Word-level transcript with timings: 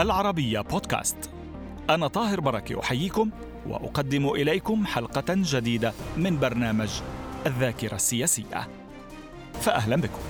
العربية 0.00 0.60
بودكاست. 0.60 1.30
أنا 1.90 2.06
طاهر 2.06 2.40
بركة 2.40 2.80
أحييكم 2.80 3.30
وأقدم 3.66 4.28
إليكم 4.28 4.86
حلقة 4.86 5.24
جديدة 5.28 5.92
من 6.16 6.38
برنامج 6.38 6.90
الذاكرة 7.46 7.94
السياسية. 7.94 8.68
فأهلا 9.60 9.96
بكم. 9.96 10.20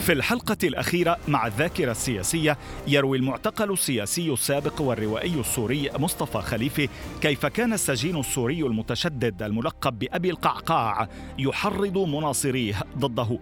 في 0.00 0.12
الحلقة 0.12 0.56
الأخيرة 0.64 1.16
مع 1.28 1.46
الذاكرة 1.46 1.90
السياسية 1.90 2.58
يروي 2.86 3.18
المعتقل 3.18 3.72
السياسي 3.72 4.32
السابق 4.32 4.80
والروائي 4.80 5.40
السوري 5.40 5.90
مصطفى 5.98 6.38
خليفة 6.38 6.88
كيف 7.20 7.46
كان 7.46 7.72
السجين 7.72 8.16
السوري 8.16 8.60
المتشدد 8.60 9.42
الملقب 9.42 9.98
بأبي 9.98 10.30
القعقاع 10.30 11.08
يحرض 11.38 11.98
مناصريه 11.98 12.74
ضده. 12.98 13.38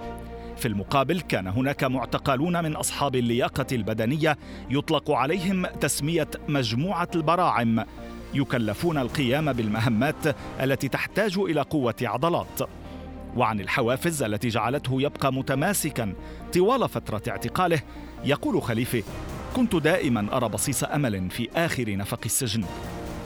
في 0.65 0.69
المقابل 0.71 1.21
كان 1.21 1.47
هناك 1.47 1.85
معتقلون 1.85 2.65
من 2.65 2.77
أصحاب 2.77 3.17
اللياقة 3.17 3.67
البدنية 3.73 4.39
يطلق 4.71 5.11
عليهم 5.11 5.67
تسمية 5.67 6.29
مجموعة 6.49 7.09
البراعم 7.15 7.85
يكلفون 8.35 8.99
القيام 8.99 9.53
بالمهمات 9.53 10.37
التي 10.61 10.89
تحتاج 10.89 11.39
إلى 11.39 11.61
قوة 11.61 11.95
عضلات. 12.03 12.61
وعن 13.37 13.61
الحوافز 13.61 14.23
التي 14.23 14.49
جعلته 14.49 15.03
يبقى 15.03 15.33
متماسكا 15.33 16.13
طوال 16.55 16.89
فترة 16.89 17.23
اعتقاله 17.29 17.81
يقول 18.25 18.63
خليفه 18.63 19.03
كنت 19.57 19.77
دائما 19.77 20.37
أرى 20.37 20.49
بصيص 20.49 20.85
أمل 20.85 21.31
في 21.31 21.49
آخر 21.57 21.97
نفق 21.97 22.21
السجن 22.25 22.65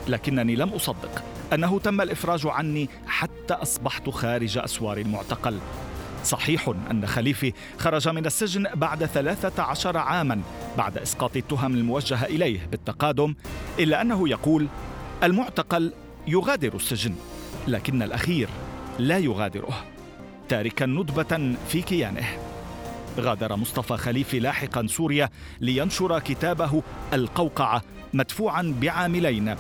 لكنني 0.09 0.57
لم 0.57 0.69
أصدق 0.69 1.25
أنه 1.53 1.79
تم 1.79 2.01
الإفراج 2.01 2.47
عني 2.47 2.89
حتى 3.07 3.55
أصبحت 3.55 4.11
خارج 4.11 4.59
أسوار 4.59 4.99
المعتقل. 4.99 5.59
صحيح 6.25 6.75
أن 6.91 7.07
خليفي 7.07 7.53
خرج 7.79 8.09
من 8.09 8.27
السجن 8.27 8.67
بعد 8.75 9.05
13 9.07 9.97
عاما 9.97 10.41
بعد 10.79 10.99
إسقاط 10.99 11.37
التهم 11.37 11.75
الموجهة 11.75 12.25
إليه 12.25 12.67
بالتقادم 12.71 13.35
إلا 13.79 14.03
أنه 14.03 14.29
يقول 14.29 14.69
المعتقل 15.23 15.93
يغادر 16.27 16.75
السجن 16.75 17.15
لكن 17.69 18.03
الأخير 18.03 18.49
لا 18.99 19.19
يغادره. 19.19 19.85
تاركا 20.49 20.87
ندبة 20.87 21.57
في 21.69 21.83
كيانه. 21.83 22.27
غادر 23.19 23.57
مصطفى 23.57 23.97
خليفي 23.97 24.39
لاحقا 24.41 24.87
سوريا 24.87 25.31
لينشر 25.61 26.19
كتابه 26.19 26.83
القوقعة 27.13 27.83
مدفوعا 28.13 28.75
بعاملين 28.81 29.55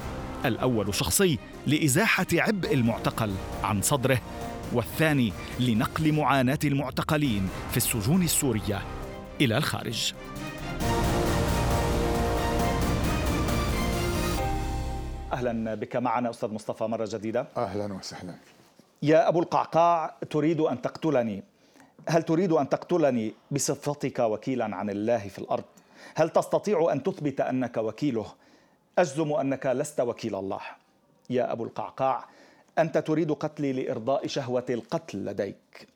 الأول 0.44 0.94
شخصي 0.94 1.38
لإزاحة 1.66 2.26
عبء 2.32 2.74
المعتقل 2.74 3.34
عن 3.62 3.82
صدره 3.82 4.20
والثاني 4.72 5.32
لنقل 5.60 6.12
معاناة 6.12 6.58
المعتقلين 6.64 7.48
في 7.70 7.76
السجون 7.76 8.22
السورية 8.22 8.82
إلى 9.40 9.56
الخارج. 9.56 10.14
أهلا 15.32 15.74
بك 15.74 15.96
معنا 15.96 16.30
أستاذ 16.30 16.52
مصطفى 16.52 16.84
مرة 16.84 17.08
جديدة. 17.12 17.46
أهلا 17.56 17.94
وسهلا. 17.94 18.34
يا 19.02 19.28
أبو 19.28 19.40
القعقاع 19.40 20.14
تريد 20.30 20.60
أن 20.60 20.82
تقتلني. 20.82 21.42
هل 22.08 22.22
تريد 22.22 22.52
أن 22.52 22.68
تقتلني 22.68 23.34
بصفتك 23.50 24.18
وكيلا 24.18 24.76
عن 24.76 24.90
الله 24.90 25.28
في 25.28 25.38
الأرض؟ 25.38 25.64
هل 26.14 26.30
تستطيع 26.30 26.88
أن 26.92 27.02
تثبت 27.02 27.40
أنك 27.40 27.76
وكيله؟ 27.76 28.26
اجزم 28.98 29.32
أنك 29.32 29.66
لست 29.66 30.00
وكيل 30.00 30.34
الله. 30.34 30.60
يا 31.30 31.52
أبو 31.52 31.64
القعقاع 31.64 32.24
أنت 32.78 32.98
تريد 32.98 33.32
قتلي 33.32 33.72
لإرضاء 33.72 34.26
شهوة 34.26 34.64
القتل 34.70 35.24
لديك. 35.24 35.88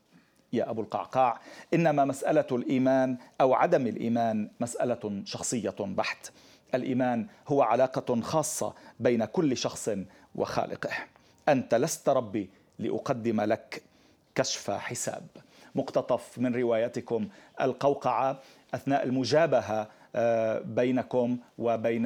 يا 0.53 0.69
أبو 0.69 0.81
القعقاع 0.81 1.39
إنما 1.73 2.05
مسألة 2.05 2.45
الإيمان 2.51 3.17
أو 3.41 3.53
عدم 3.53 3.87
الإيمان 3.87 4.49
مسألة 4.59 5.21
شخصية 5.25 5.75
بحت. 5.79 6.31
الإيمان 6.75 7.27
هو 7.47 7.61
علاقة 7.61 8.21
خاصة 8.21 8.73
بين 8.99 9.25
كل 9.25 9.57
شخص 9.57 9.89
وخالقه. 10.35 10.89
أنت 11.49 11.75
لست 11.75 12.09
ربي 12.09 12.49
لأقدم 12.79 13.41
لك 13.41 13.83
كشف 14.35 14.71
حساب. 14.71 15.27
مقتطف 15.75 16.39
من 16.39 16.55
روايتكم 16.55 17.27
القوقعة 17.61 18.39
أثناء 18.73 19.03
المجابهة 19.03 19.87
آه، 20.15 20.59
بينكم 20.59 21.37
وبين 21.57 22.05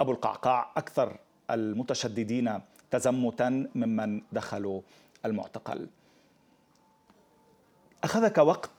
أبو 0.00 0.12
القعقاع 0.12 0.70
أكثر 0.76 1.16
المتشددين 1.50 2.60
تزمتا 2.90 3.68
ممن 3.74 4.22
دخلوا 4.32 4.80
المعتقل. 5.24 5.88
أخذك 8.04 8.38
وقت 8.38 8.70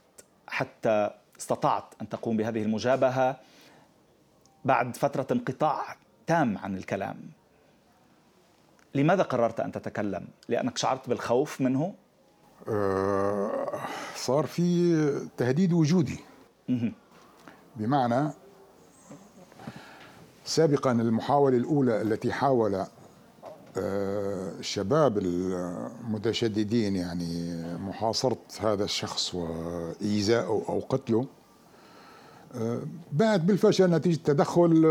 حتى 0.48 1.10
استطعت 1.40 1.94
أن 2.02 2.10
تقوم 2.10 2.38
بهذه 2.38 2.64
المجابهة 2.64 3.40
بعد 4.66 4.98
فترة 4.98 5.28
انقطاع 5.32 5.96
تام 6.28 6.58
عن 6.58 6.78
الكلام. 6.78 7.18
لماذا 8.96 9.24
قررت 9.24 9.60
أن 9.60 9.72
تتكلم؟ 9.72 10.28
لأنك 10.50 10.78
شعرت 10.78 11.10
بالخوف 11.10 11.62
منه؟ 11.62 11.94
أه 12.68 13.80
صار 14.16 14.46
في 14.46 15.30
تهديد 15.38 15.74
وجودي. 15.74 16.20
بمعنى 17.76 18.30
سابقا 20.46 20.92
المحاولة 20.92 21.58
الأولى 21.58 22.02
التي 22.02 22.34
حاول 22.34 22.86
الشباب 23.78 25.18
المتشددين 25.18 26.96
يعني 26.96 27.64
محاصرة 27.78 28.38
هذا 28.60 28.84
الشخص 28.84 29.36
وإيذاءه 29.36 30.64
أو 30.70 30.80
قتله. 30.90 31.26
باءت 33.12 33.42
بالفشل 33.42 33.92
نتيجة 33.92 34.20
تدخل 34.24 34.82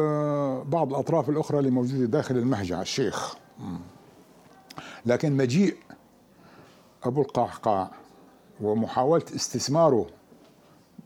بعض 0.64 0.88
الأطراف 0.90 1.30
الأخرى 1.30 1.58
اللي 1.58 1.70
موجودة 1.70 2.04
داخل 2.04 2.36
المهجع 2.36 2.82
الشيخ. 2.82 3.36
لكن 5.06 5.36
مجيء 5.36 5.76
أبو 7.04 7.22
القعقاع 7.22 7.90
ومحاولة 8.60 9.24
استثماره 9.36 10.06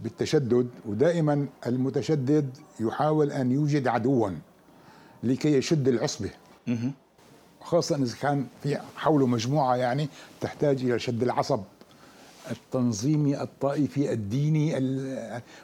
بالتشدد 0.00 0.68
ودائما 0.86 1.46
المتشدد 1.66 2.50
يحاول 2.80 3.32
أن 3.32 3.52
يوجد 3.52 3.88
عدوا 3.88 4.30
لكي 5.22 5.56
يشد 5.56 5.88
العصبة. 5.88 6.30
خاصة 7.64 7.97
إذا 7.97 8.14
كان 8.22 8.47
في 8.62 8.78
حوله 8.97 9.26
مجموعة 9.26 9.76
يعني 9.76 10.08
تحتاج 10.41 10.84
إلى 10.84 10.98
شد 10.98 11.22
العصب 11.22 11.60
التنظيمي 12.50 13.42
الطائفي 13.42 14.12
الديني 14.12 14.75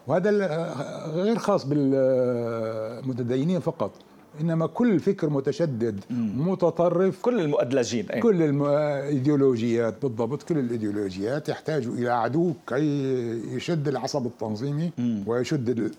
وهذا 0.06 0.30
غير 1.14 1.38
خاص 1.38 1.64
بالمتدينين 1.66 3.60
فقط. 3.60 3.90
إنما 4.40 4.66
كل 4.66 5.00
فكر 5.00 5.30
متشدد 5.30 6.00
متطرف. 6.36 7.22
كل 7.22 7.40
المؤدلجين 7.40 8.10
أي. 8.10 8.20
كل 8.20 8.42
الايديولوجيات 8.42 9.94
بالضبط 10.02 10.42
كل 10.42 10.58
الإيديولوجيات 10.58 11.48
يحتاج 11.48 11.86
إلى 11.86 12.08
عدو 12.10 12.52
كي 12.66 12.84
يشد 13.56 13.88
العصب 13.88 14.26
التنظيمي 14.26 14.90
ويشد 15.26 15.94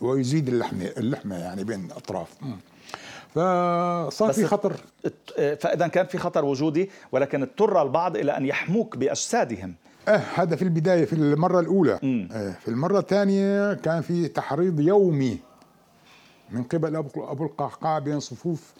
ويزيد 0.00 0.48
اللحمه 0.48 0.84
اللحمة 0.96 1.36
يعني 1.36 1.64
بين 1.64 1.84
الأطراف. 1.84 2.28
فصار 3.34 4.32
في 4.32 4.46
خطر. 4.46 4.72
فإذا 5.36 5.88
كان 5.88 6.06
في 6.06 6.18
خطر 6.18 6.44
وجودي 6.44 6.90
ولكن 7.12 7.42
اضطر 7.42 7.82
البعض 7.82 8.16
إلى 8.16 8.36
أن 8.36 8.46
يحموك 8.46 8.96
بأجسادهم. 8.96 9.74
آه 10.08 10.22
هذا 10.34 10.56
في 10.56 10.62
البداية 10.62 11.04
في 11.04 11.12
المرة 11.12 11.60
الأولى. 11.60 11.98
آه 12.32 12.52
في 12.52 12.68
المرة 12.68 12.98
الثانية 12.98 13.74
كان 13.74 14.00
في 14.00 14.28
تحريض 14.28 14.80
يومي 14.80 15.38
من 16.50 16.62
قبل 16.62 16.96
ابو 16.96 17.44
القعقاع 17.44 17.98
بين 17.98 18.20
صفوف 18.20 18.72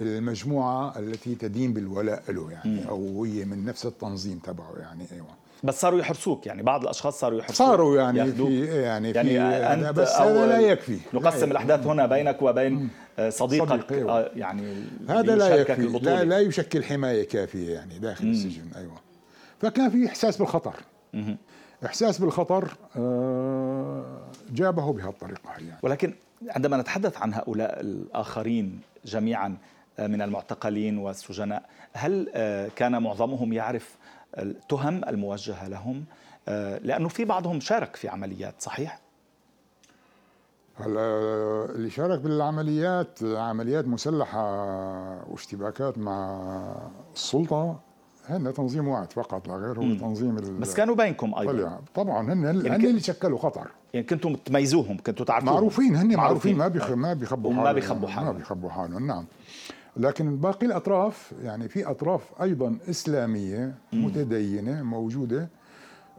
المجموعة 0.00 0.98
التي 0.98 1.34
تدين 1.34 1.72
بالولاء 1.72 2.22
له 2.28 2.50
يعني 2.50 2.88
أو 2.88 3.24
هي 3.24 3.44
من 3.44 3.64
نفس 3.64 3.86
التنظيم 3.86 4.38
تبعه 4.38 4.74
يعني 4.78 5.06
أيوه. 5.12 5.41
بس 5.62 5.80
صاروا 5.80 6.00
يحرسوك 6.00 6.46
يعني 6.46 6.62
بعض 6.62 6.82
الأشخاص 6.82 7.20
صاروا 7.20 7.38
يحرسوك. 7.38 7.56
صاروا 7.56 7.96
يعني 7.96 8.32
في 8.32 8.64
يعني, 8.66 9.10
يعني 9.10 9.30
في 9.30 9.40
أنت 9.40 9.98
بس 9.98 10.12
هذا 10.16 10.46
لا 10.46 10.58
يكفي. 10.58 10.98
نقسم 11.14 11.22
لا 11.24 11.28
يكفي. 11.28 11.44
الأحداث 11.44 11.86
هنا 11.86 12.06
بينك 12.06 12.42
وبين 12.42 12.88
صديقك 13.28 13.68
صديق 13.68 13.92
أيوة. 13.92 14.18
آه، 14.18 14.30
يعني 14.36 14.84
هذا 15.08 15.36
لا 15.36 15.54
يكفي. 15.54 15.82
لا, 15.82 16.24
لا 16.24 16.38
يشكل 16.38 16.84
حماية 16.84 17.28
كافية 17.28 17.74
يعني 17.74 17.98
داخل 17.98 18.24
مم. 18.26 18.32
السجن 18.32 18.64
أيوه. 18.76 19.00
فكان 19.60 19.90
في 19.90 20.06
إحساس 20.06 20.36
بالخطر. 20.36 20.74
مم. 21.12 21.36
إحساس 21.86 22.18
بالخطر 22.18 22.68
آه، 22.96 24.04
جابه 24.52 24.92
بهالطريقه 24.92 25.50
يعني. 25.50 25.78
ولكن 25.82 26.14
عندما 26.48 26.76
نتحدث 26.76 27.22
عن 27.22 27.34
هؤلاء 27.34 27.80
الآخرين 27.80 28.80
جميعا 29.04 29.56
آه، 29.98 30.06
من 30.06 30.22
المعتقلين 30.22 30.98
والسجناء 30.98 31.62
هل 31.92 32.28
كان 32.76 33.02
معظمهم 33.02 33.52
يعرف 33.52 33.96
التهم 34.38 35.04
الموجهة 35.04 35.68
لهم 35.68 36.04
آه، 36.48 36.78
لأنه 36.78 37.08
في 37.08 37.24
بعضهم 37.24 37.60
شارك 37.60 37.96
في 37.96 38.08
عمليات 38.08 38.54
صحيح؟ 38.58 39.00
هلا 40.76 41.00
اللي 41.74 41.90
شارك 41.90 42.20
بالعمليات 42.20 43.18
عمليات 43.22 43.86
مسلحة 43.86 44.44
واشتباكات 45.30 45.98
مع 45.98 46.42
السلطة 47.14 47.80
هن 48.26 48.54
تنظيم 48.54 48.88
واحد 48.88 49.12
فقط 49.12 49.48
لا 49.48 49.54
غير 49.54 49.78
هو 49.78 49.82
مم. 49.82 49.98
تنظيم 49.98 50.58
بس 50.60 50.74
كانوا 50.74 50.94
بينكم 50.94 51.34
أيضا. 51.34 51.80
طبعا 51.94 52.32
هن 52.32 52.44
يعني 52.44 52.68
هن 52.68 52.84
اللي 52.86 53.00
شكلوا 53.00 53.38
قطر 53.38 53.70
يعني 53.94 54.06
كنتم 54.06 54.34
تميزوهم 54.34 54.96
كنتوا 54.96 55.26
تعرفوهم. 55.26 55.54
معروفين 55.54 55.96
هن 55.96 56.16
معروفين, 56.16 56.56
ما 56.56 56.68
بيخ... 56.68 56.90
ما 56.90 57.12
بيخبوا 57.14 57.50
حالهم. 57.50 57.64
ما 57.64 57.72
بيخبوا 57.72 58.08
حالهم. 58.08 58.32
ما 58.32 58.38
بيخبوا 58.38 58.70
حالهم 58.70 59.06
نعم. 59.06 59.24
لكن 59.96 60.36
باقي 60.36 60.66
الأطراف 60.66 61.32
يعني 61.42 61.68
في 61.68 61.90
أطراف 61.90 62.42
أيضا 62.42 62.76
إسلامية 62.90 63.74
متدينة 63.92 64.82
موجودة 64.82 65.48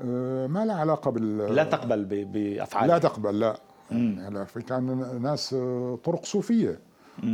آه، 0.02 0.48
ما 0.48 0.66
لها 0.66 0.76
علاقة 0.76 1.12
بال 1.12 1.38
لا 1.56 1.64
تقبل 1.64 2.06
بافعال 2.06 2.90
لا 2.90 2.98
تقبل 2.98 3.40
لا. 3.40 3.58
يعني 3.92 4.46
في 4.46 4.62
كان 4.62 5.22
ناس 5.22 5.54
آه، 5.54 6.00
طرق 6.04 6.26
صوفية. 6.26 6.80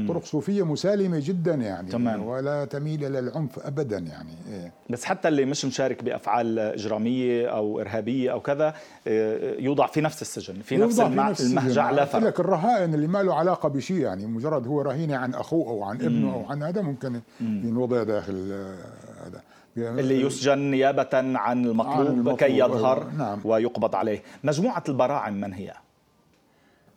طرق 0.07 0.25
صوفية 0.25 0.65
مسالمة 0.65 1.21
جدا 1.25 1.53
يعني 1.53 1.89
تمام. 1.89 2.23
ولا 2.23 2.65
تميل 2.65 3.05
إلى 3.05 3.19
العنف 3.19 3.59
ابدا 3.59 3.97
يعني 3.97 4.33
إيه. 4.51 4.71
بس 4.89 5.05
حتى 5.05 5.27
اللي 5.27 5.45
مش 5.45 5.65
مشارك 5.65 6.03
بأفعال 6.03 6.59
إجرامية 6.59 7.47
أو 7.47 7.81
إرهابية 7.81 8.31
أو 8.31 8.39
كذا 8.39 8.73
آه، 9.07 9.55
يوضع 9.59 9.87
في 9.87 10.01
نفس 10.01 10.21
السجن 10.21 10.61
في 10.61 10.77
نفس, 10.77 10.99
المهجع 11.41 11.91
لا 11.91 12.05
فرق 12.05 12.27
لك 12.27 12.39
الرهائن 12.39 12.93
اللي 12.93 13.07
ما 13.07 13.23
له 13.23 13.33
علاقة 13.33 13.69
بشيء 13.69 13.97
يعني 13.97 14.25
مجرد 14.25 14.67
هو 14.67 14.81
رهينة 14.81 15.17
عن 15.17 15.33
أخوه 15.33 15.69
أو 15.69 15.83
عن 15.83 15.95
ابنه 15.95 16.33
أو 16.33 16.45
عن 16.45 16.63
هذا 16.63 16.81
ممكن 16.81 17.21
ينوضع 17.41 18.03
داخل 18.03 18.49
آه، 18.51 19.27
هذا 19.27 19.41
اللي 19.77 20.21
يسجن 20.21 20.57
نيابة 20.57 21.09
عن 21.13 21.65
المطلوب, 21.65 21.93
عن 21.93 22.07
المطلوب 22.07 22.39
كي 22.39 22.57
يظهر 22.57 23.07
نعم. 23.17 23.39
ويقبض 23.43 23.95
عليه 23.95 24.23
مجموعة 24.43 24.83
البراعم 24.89 25.33
من 25.33 25.53
هي؟ 25.53 25.73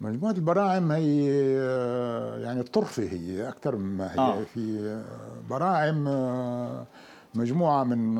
مجموعة 0.03 0.33
البراعم 0.33 0.93
هي 0.93 1.27
يعني 2.43 2.61
الطرفة 2.61 3.03
هي 3.03 3.49
أكثر 3.49 3.77
مما 3.77 4.15
هي. 4.15 4.19
آه. 4.19 4.43
في 4.55 5.03
براعم 5.51 6.05
مجموعة 7.35 7.85
من 7.85 8.19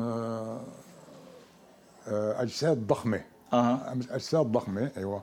أجساد 2.07 2.87
ضخمة. 2.87 3.21
آه. 3.53 3.79
أجساد 4.11 4.45
ضخمة 4.45 4.91
أيوة. 4.97 5.21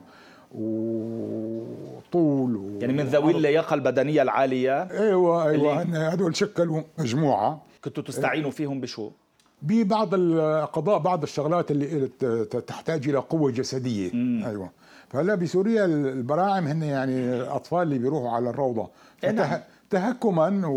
وطول 0.55 2.55
و... 2.55 2.77
يعني 2.81 2.93
من 2.93 3.03
ذوي 3.03 3.31
اللياقة 3.31 3.73
البدنية 3.73 4.21
العالية. 4.21 4.81
أيوة 4.81 5.47
أيوة. 5.47 5.81
اللي... 5.81 5.97
هدول 5.97 6.35
شكلوا 6.35 6.81
مجموعة. 6.99 7.61
كنتوا 7.83 8.03
تستعينوا 8.03 8.51
فيهم 8.51 8.81
بشو؟ 8.81 9.09
ببعض 9.61 10.09
القضاء 10.13 10.99
بعض 10.99 11.23
الشغلات 11.23 11.71
اللي 11.71 12.07
تحتاج 12.67 13.09
إلى 13.09 13.17
قوة 13.17 13.51
جسدية. 13.51 14.11
مم. 14.13 14.43
أيوة. 14.45 14.69
فهلا 15.11 15.35
بسوريا 15.35 15.85
البراعم 15.85 16.67
هن 16.67 16.83
يعني 16.83 17.41
اطفال 17.41 17.81
اللي 17.81 17.99
بيروحوا 17.99 18.29
على 18.29 18.49
الروضة. 18.49 18.89
إيه، 19.23 19.31
نعم. 19.31 19.59
تهكما 19.89 20.67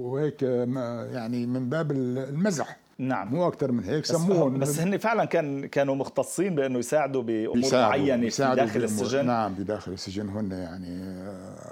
وهيك 0.00 0.42
يعني 1.12 1.46
من 1.46 1.68
باب 1.68 1.92
المزح. 1.92 2.76
نعم. 2.98 3.34
مو 3.34 3.48
أكثر 3.48 3.72
من 3.72 3.84
هيك 3.84 4.04
سموهم. 4.04 4.58
بس 4.58 4.80
هن 4.80 4.96
فعلا 4.96 5.24
كان 5.24 5.66
كانوا 5.66 5.94
مختصين 5.94 6.54
بأنه 6.54 6.78
يساعدوا 6.78 7.22
بأمور 7.22 7.58
يساعدوا 7.58 7.88
معينة 7.88 8.26
يساعدوا 8.26 8.64
داخل 8.64 8.84
السجن. 8.84 9.26
نعم 9.26 9.54
بداخل 9.54 9.92
السجن 9.92 10.28
هن 10.28 10.52
يعني 10.52 11.14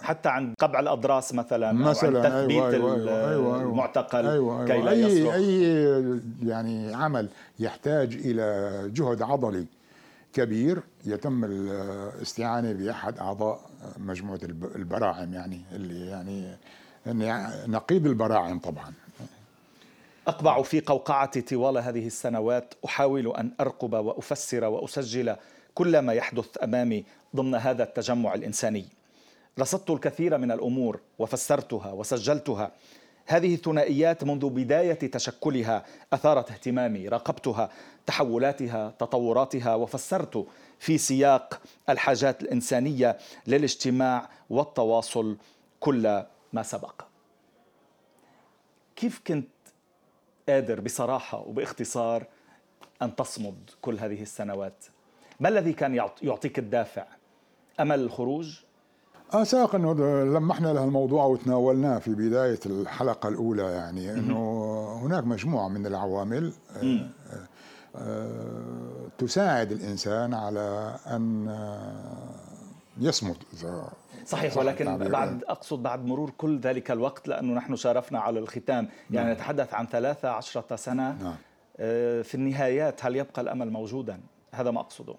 حتى 0.03 0.29
عند 0.29 0.55
قبع 0.59 0.81
الأضراس 0.81 1.35
مثلا 1.35 1.73
مثلا 1.73 2.19
أو 2.19 2.25
عند 2.25 2.49
تثبيت 2.49 2.63
أيوة 2.63 2.95
أيوة 2.95 2.95
أيوة 2.95 3.31
أيوة. 3.31 3.63
المعتقل 3.63 4.27
أيوة 4.27 4.57
أيوة. 4.57 4.67
كي 4.67 4.83
لا 4.83 4.91
اي 4.91 5.35
أي 5.35 6.21
يعني 6.43 6.95
عمل 6.95 7.29
يحتاج 7.61 8.15
إلى 8.25 8.71
جهد 8.95 9.23
عضلي. 9.23 9.67
كبير 10.33 10.83
يتم 11.05 11.45
الاستعانه 11.45 12.73
بأحد 12.73 13.19
أعضاء 13.19 13.61
مجموعة 13.99 14.41
البراعم 14.75 15.35
يعني 15.35 15.61
اللي 15.73 16.07
يعني 16.07 16.57
نقيض 17.67 18.07
البراعم 18.07 18.59
طبعا. 18.59 18.93
أقبع 20.29 20.63
في 20.63 20.81
قوقعتي 20.81 21.41
طوال 21.41 21.79
هذه 21.79 22.07
السنوات 22.07 22.75
أحاول 22.85 23.37
أن 23.37 23.51
أرقب 23.61 23.93
وأفسر 23.93 24.65
وأسجل 24.65 25.37
كل 25.75 25.99
ما 25.99 26.13
يحدث 26.13 26.47
أمامي 26.63 27.05
ضمن 27.37 27.55
هذا 27.55 27.83
التجمع 27.83 28.35
الإنساني. 28.35 28.85
رصدت 29.59 29.91
الكثير 29.91 30.39
من 30.39 30.51
الأمور 30.53 31.01
وفسرتها 31.19 31.93
وسجلتها 31.93 32.73
هذه 33.27 33.55
الثنائيات 33.55 34.25
منذ 34.25 34.51
بداية 34.51 34.99
تشكلها 34.99 35.85
أثارت 36.13 36.51
اهتمامي 36.51 37.09
راقبتها 37.09 37.71
تحولاتها 38.07 38.95
تطوراتها 38.99 39.75
وفسرت 39.75 40.47
في 40.79 40.99
سياق 40.99 41.61
الحاجات 41.89 42.43
الإنسانية 42.43 43.19
للاجتماع 43.47 44.29
والتواصل 44.51 45.37
كل 45.81 46.23
ما 46.53 46.63
سبق. 46.63 47.03
كيف 48.97 49.21
كنت 49.27 49.49
قادر 50.49 50.81
بصراحة 50.81 51.41
وباختصار 51.41 52.27
أن 53.03 53.17
تصمد 53.17 53.71
كل 53.83 53.99
هذه 53.99 54.23
السنوات؟ 54.23 54.85
ما 55.41 55.49
الذي 55.49 55.73
كان 55.73 55.95
يعطيك 56.23 56.59
الدافع؟ 56.59 57.07
امل 57.81 58.01
الخروج؟ 58.01 58.61
آه 59.35 59.45
ساق 59.45 59.75
انه 59.75 59.95
لمحنا 60.25 60.69
له 60.69 60.85
الموضوع 60.85 61.25
وتناولناه 61.25 61.99
في 61.99 62.15
بداية 62.15 62.61
الحلقة 62.67 63.29
الأولى 63.29 63.63
يعني 63.63 64.13
إنه 64.13 64.39
هناك 65.03 65.25
مجموعة 65.25 65.69
من 65.69 65.87
العوامل 65.87 66.53
آه، 66.77 67.09
آه، 67.97 69.09
تساعد 69.19 69.73
الإنسان 69.73 70.35
على 70.35 70.97
أن 71.07 71.49
آه، 71.49 72.35
يصمد 73.01 73.37
صحيح 74.27 74.57
ولكن 74.57 74.99
بعد 74.99 75.45
أقصد 75.45 75.83
بعد 75.83 76.05
مرور 76.05 76.31
كل 76.31 76.59
ذلك 76.59 76.91
الوقت 76.91 77.29
لأنه 77.29 77.55
نحن 77.55 77.77
شارفنا 77.77 78.21
على 78.21 78.39
الختام. 78.39 78.89
يعني 79.11 79.27
نعم. 79.27 79.37
نتحدث 79.37 79.75
عن 79.75 79.87
ثلاثة 79.87 80.29
عشرة 80.29 80.77
سنة. 80.77 81.23
نعم. 81.23 81.35
في 82.23 82.35
النهايات 82.35 83.05
هل 83.05 83.17
يبقى 83.17 83.43
الأمل 83.43 83.71
موجودا؟ 83.71 84.21
هذا 84.53 84.71
ما 84.71 84.81
أقصده. 84.81 85.15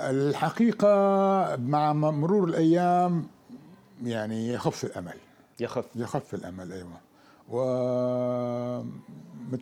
الحقيقة 0.00 0.88
مع 1.56 1.92
مرور 1.92 2.48
الأيام 2.48 3.26
يعني 4.04 4.48
يخف 4.48 4.84
الأمل. 4.84 5.16
يخف. 5.60 5.84
يخف 5.96 6.34
الأمل 6.34 6.72
أيوه. 6.72 7.00
ومثل 7.48 8.90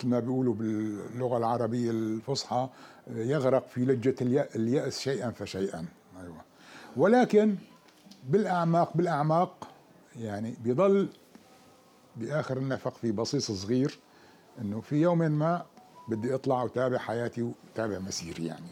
ما 0.08 0.20
بيقولوا 0.20 0.54
باللغة 0.54 1.38
العربية 1.38 1.90
الفصحى 1.90 2.68
يغرق 3.10 3.68
في 3.68 3.84
لجة 3.84 4.14
اليأس 4.56 5.00
شيئا 5.00 5.30
فشيئا 5.30 5.86
أيوه. 6.22 6.40
ولكن 6.96 7.56
بالأعماق 8.28 8.96
بالأعماق 8.96 9.68
يعني 10.20 10.54
بيضل 10.64 11.08
بآخر 12.16 12.56
النفق 12.56 12.94
في 12.96 13.12
بصيص 13.12 13.50
صغير 13.50 13.98
إنه 14.60 14.80
في 14.80 14.96
يوم 14.96 15.18
ما 15.18 15.66
بدي 16.08 16.34
أطلع 16.34 16.62
وتابع 16.62 16.98
حياتي 16.98 17.42
وتابع 17.42 17.98
مسيري 17.98 18.46
يعني. 18.46 18.66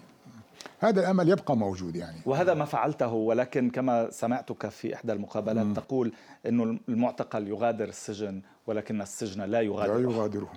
هذا 0.85 1.01
الأمل 1.01 1.29
يبقى 1.29 1.57
موجود 1.57 1.97
يعني. 1.97 2.17
وهذا 2.27 2.55
ما 2.55 2.65
فعلته 2.65 3.13
ولكن 3.13 3.71
كما 3.71 4.11
سمعتك 4.11 4.69
في 4.69 4.95
إحدى 4.95 5.13
المقابلات 5.13 5.67
م. 5.67 5.75
تقول 5.75 6.13
إنه 6.47 6.79
المعتقل 6.89 7.49
يغادر 7.49 7.89
السجن 7.89 8.43
ولكن 8.67 9.01
السجن 9.01 9.43
لا 9.43 9.61
يغادره. 9.61 9.97
لا 9.97 10.01
يغادره. 10.01 10.49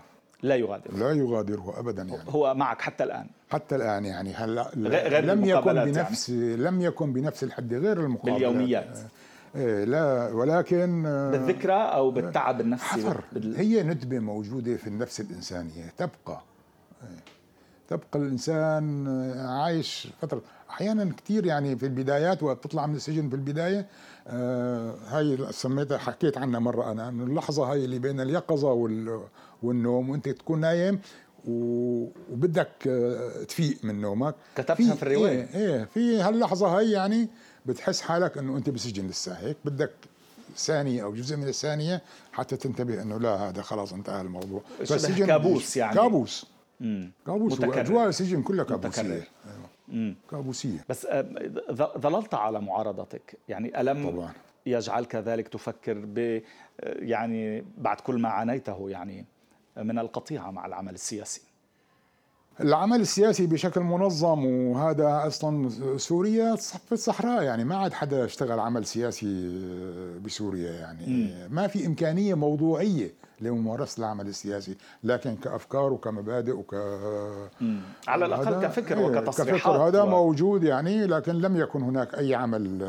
لا 0.44 0.56
يغادره. 0.56 0.98
لا 0.98 1.12
يغادره 1.12 1.80
ابدا 1.80 2.04
يعني. 2.04 2.24
هو 2.30 2.54
معك 2.54 2.82
حتى 2.82 3.04
الآن. 3.04 3.28
حتى 3.50 3.76
الآن 3.76 4.06
يعني. 4.06 4.34
هلا 4.34 4.72
غير 4.78 5.26
لم 5.26 5.46
يكن 5.46 5.76
يعني. 5.76 5.92
بنفس 5.92 6.30
يعني. 6.30 6.56
لم 6.56 6.82
يكن 6.82 7.14
بنفس 7.14 7.44
الحد 7.44 7.74
غير 7.74 8.00
المقابلات. 8.00 8.36
باليوميات. 8.36 9.00
إيه 9.56 9.84
لا 9.84 10.34
ولكن 10.34 11.04
بالذكرى 11.32 11.74
أو 11.74 12.12
بالتعب 12.12 12.62
النفسي؟ 12.62 12.86
حفر 12.86 13.24
بال... 13.32 13.56
هي 13.56 13.84
ندبة 13.84 14.20
موجودة 14.20 14.76
في 14.76 14.88
النفس 14.88 15.22
الإنسانية 15.22 15.94
تبقى. 15.98 16.42
إيه. 17.04 17.37
تبقى 17.88 18.20
الإنسان 18.20 19.08
عايش 19.38 20.08
فترة. 20.22 20.42
أحيانا 20.70 21.12
كثير 21.24 21.46
يعني 21.46 21.78
في 21.78 21.86
البدايات 21.86 22.44
وقت 22.44 22.64
تطلع 22.64 22.88
من 22.88 22.96
السجن 22.96 23.30
في 23.30 23.36
البداية 23.36 23.88
آه 24.28 24.96
هاي 25.08 25.38
سميتها 25.52 25.98
حكيت 25.98 26.38
عنها 26.38 26.60
مرة 26.60 26.92
أنا 26.92 27.10
إنه 27.10 27.24
اللحظة 27.24 27.72
هاي 27.72 27.86
اللي 27.86 28.00
بين 28.00 28.20
اليقظة 28.22 28.72
والنوم 29.64 30.10
وأنت 30.10 30.30
تكون 30.30 30.60
نايم 30.60 31.00
وبدك 31.48 32.88
آه، 32.88 33.44
تفيق 33.44 33.78
من 33.84 34.02
نومك. 34.02 34.36
كتبتها 34.56 34.96
في 34.96 35.04
الرواية؟ 35.04 35.50
إيه, 35.56 35.56
إيه 35.56 35.86
في 35.86 36.22
هاللحظة 36.22 36.68
هاي 36.78 36.92
يعني 36.92 37.28
بتحس 37.66 38.02
حالك 38.02 38.38
إنه 38.38 38.58
أنت 38.58 38.70
بالسجن 38.70 39.08
لسه 39.08 39.34
هيك 39.34 39.58
بدك 39.66 39.92
ثانية 40.58 41.04
أو 41.04 41.14
جزء 41.14 41.36
من 41.38 41.48
الثانية 41.48 42.02
حتى 42.32 42.58
تنتبه 42.58 43.02
أنه 43.02 43.18
لا 43.20 43.50
هذا 43.50 43.62
خلاص 43.62 43.94
انتهى 43.94 44.22
الموضوع. 44.22 44.62
بس 44.82 45.06
كابوس 45.06 45.78
يعني. 45.78 45.96
كابوس. 45.96 46.46
كابوس 47.26 47.60
وأجواء 47.60 48.08
السجن 48.08 48.44
كلها 48.44 48.66
كابوسية. 48.66 49.28
أيوة. 49.90 50.16
كابوسية. 50.32 50.86
بس 50.90 51.06
آه، 51.06 51.22
ظللت 51.98 52.34
على 52.34 52.62
معارضتك. 52.62 53.38
يعني 53.50 53.82
ألم 53.82 54.10
طبعا. 54.10 54.32
يجعلك 54.66 55.16
ذلك 55.16 55.48
تفكر 55.48 55.94
ب 56.06 56.20
آه، 56.20 56.42
يعني 56.84 57.66
بعد 57.78 58.00
كل 58.02 58.20
ما 58.20 58.30
عانيته 58.30 58.90
يعني 58.90 59.26
من 59.78 60.00
القطيعة 60.00 60.52
مع 60.52 60.66
العمل 60.66 60.94
السياسي؟ 60.94 61.42
العمل 62.62 63.02
السياسي 63.02 63.48
بشكل 63.48 63.82
منظم 63.82 64.46
وهذا 64.46 65.28
أصلا 65.28 65.70
سوريا 65.98 66.56
في 66.56 66.92
الصحراء 66.92 67.44
يعني 67.44 67.64
ما 67.64 67.76
عاد 67.76 67.94
حدا 67.94 68.26
اشتغل 68.26 68.60
عمل 68.60 68.86
سياسي 68.86 69.52
بسوريا 70.26 70.72
يعني 70.72 71.06
م. 71.08 71.56
ما 71.56 71.68
في 71.68 71.86
إمكانية 71.86 72.34
موضوعية 72.34 73.14
لممارسة 73.42 74.00
العمل 74.00 74.28
السياسي 74.28 74.78
لكن 75.04 75.36
كأفكار 75.36 75.94
وكمبادئ 75.94 76.52
وك 76.52 76.76
م. 77.62 77.78
على 78.08 78.26
الأقل 78.26 78.68
كفكر 78.68 78.98
إيه، 78.98 79.06
وكتصريحات 79.06 79.62
كفكر 79.62 79.88
هذا 79.88 80.02
و... 80.02 80.10
موجود 80.10 80.64
يعني 80.64 81.08
لكن 81.08 81.34
لم 81.34 81.58
يكن 81.58 81.82
هناك 81.82 82.16
أي 82.16 82.36
عمل 82.36 82.84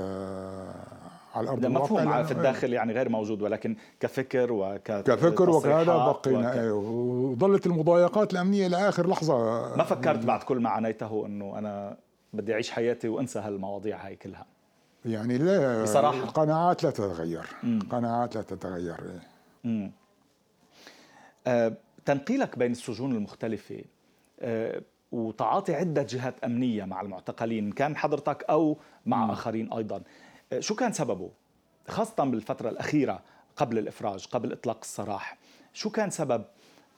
على 1.39 1.45
الأرض 1.45 1.67
مفهوم 1.67 2.25
في 2.25 2.33
الداخل 2.33 2.73
يعني 2.73 2.93
غير 2.93 3.09
موجود 3.09 3.43
ولكن 3.43 3.77
كفكر 4.01 4.53
وك 4.53 4.83
كفكر 4.83 5.51
وكهذا 5.51 5.97
بقينا 5.97 6.51
وك... 6.51 6.57
إيه، 6.57 6.71
وظلت 6.73 7.67
المضايقات 7.67 8.33
الأمنية 8.33 8.67
لاخر 8.69 9.09
لحظة. 9.09 9.37
ما 9.77 9.85
فكرت 9.85 10.25
بعد 10.25 10.43
كل 10.43 10.61
ما 10.61 10.71
عانيته 10.71 11.27
إنه 11.27 11.59
أنا 11.59 11.97
بدي 12.33 12.53
أعيش 12.53 12.71
حياتي 12.71 13.09
وأنسى 13.09 13.39
هالمواضيع 13.39 14.07
هاي 14.07 14.17
كلها؟ 14.17 14.47
يعني 15.05 15.39
لا 15.39 15.83
بصراحة. 15.83 16.19
القناعات 16.19 16.85
لا 16.85 16.91
تتغير. 16.91 17.47
القناعات 17.65 18.37
لا 18.37 18.43
تتغير 18.43 18.97
إيه. 19.65 19.91
آه 21.47 21.73
تنقيلك 22.05 22.59
بين 22.59 22.73
السجون 22.73 23.13
المختلفة 23.13 23.85
آه 24.41 24.83
وتعاطي 25.13 25.75
عدة 25.75 26.03
جهات 26.03 26.45
أمنية 26.45 26.85
مع 26.85 27.01
المعتقلين 27.01 27.73
كان 27.73 27.97
حضرتك 27.97 28.45
أو 28.51 28.79
مع 29.07 29.25
مم. 29.25 29.31
آخرين 29.31 29.73
أيضا. 29.73 30.03
شو 30.59 30.75
كان 30.75 30.93
سببه؟ 30.93 31.31
خاصة 31.89 32.25
بالفترة 32.25 32.69
الأخيرة 32.71 33.23
قبل 33.57 33.79
الإفراج 33.79 34.27
قبل 34.27 34.53
إطلاق 34.53 34.79
السراح 34.83 35.39
شو 35.73 35.91
كان 35.91 36.11
سبب 36.11 36.45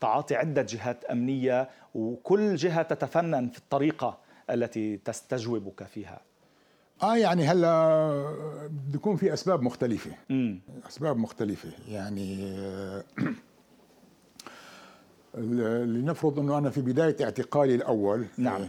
تعاطي 0.00 0.37
عدة 0.37 0.62
جهات 0.62 1.04
أمنية 1.04 1.69
وكل 1.95 2.57
جهة 2.57 2.83
تتفنن 2.83 3.49
في 3.49 3.59
الطريقة 3.59 4.19
التي 4.50 4.97
تستجوبك 4.97 5.85
فيها 5.85 6.21
آه 7.02 7.16
يعني 7.16 7.45
هلأ 7.47 8.69
بيكون 8.92 9.16
في 9.16 9.33
أسباب 9.33 9.62
مختلفة 9.62 10.11
مم. 10.28 10.61
أسباب 10.88 11.16
مختلفة 11.16 11.71
يعني 11.88 12.37
لنفرض 15.85 16.38
إنه 16.38 16.59
أنا 16.59 16.71
في 16.71 16.80
بداية 16.80 17.16
اعتقالي 17.25 17.75
الأول 17.75 18.26
نعم 18.38 18.69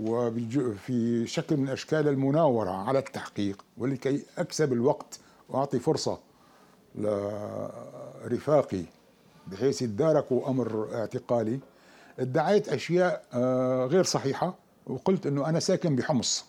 وفي 0.00 1.26
شكل 1.26 1.56
من 1.56 1.68
أشكال 1.68 2.08
المناورة 2.08 2.70
على 2.70 2.98
التحقيق 2.98 3.64
ولكي 3.78 4.22
أكسب 4.38 4.72
الوقت 4.72 5.18
وأعطي 5.48 5.78
فرصة 5.78 6.18
لرفاقي 8.24 8.82
بحيث 9.46 9.82
يتداركوا 9.82 10.48
أمر 10.48 10.88
اعتقالي. 10.94 11.60
ادعيت 12.18 12.68
أشياء 12.68 13.24
آه، 13.34 13.86
غير 13.86 14.04
صحيحة 14.04 14.54
وقلت 14.86 15.26
إنه 15.26 15.48
أنا 15.48 15.60
ساكن 15.60 15.96
بحمص. 15.96 16.44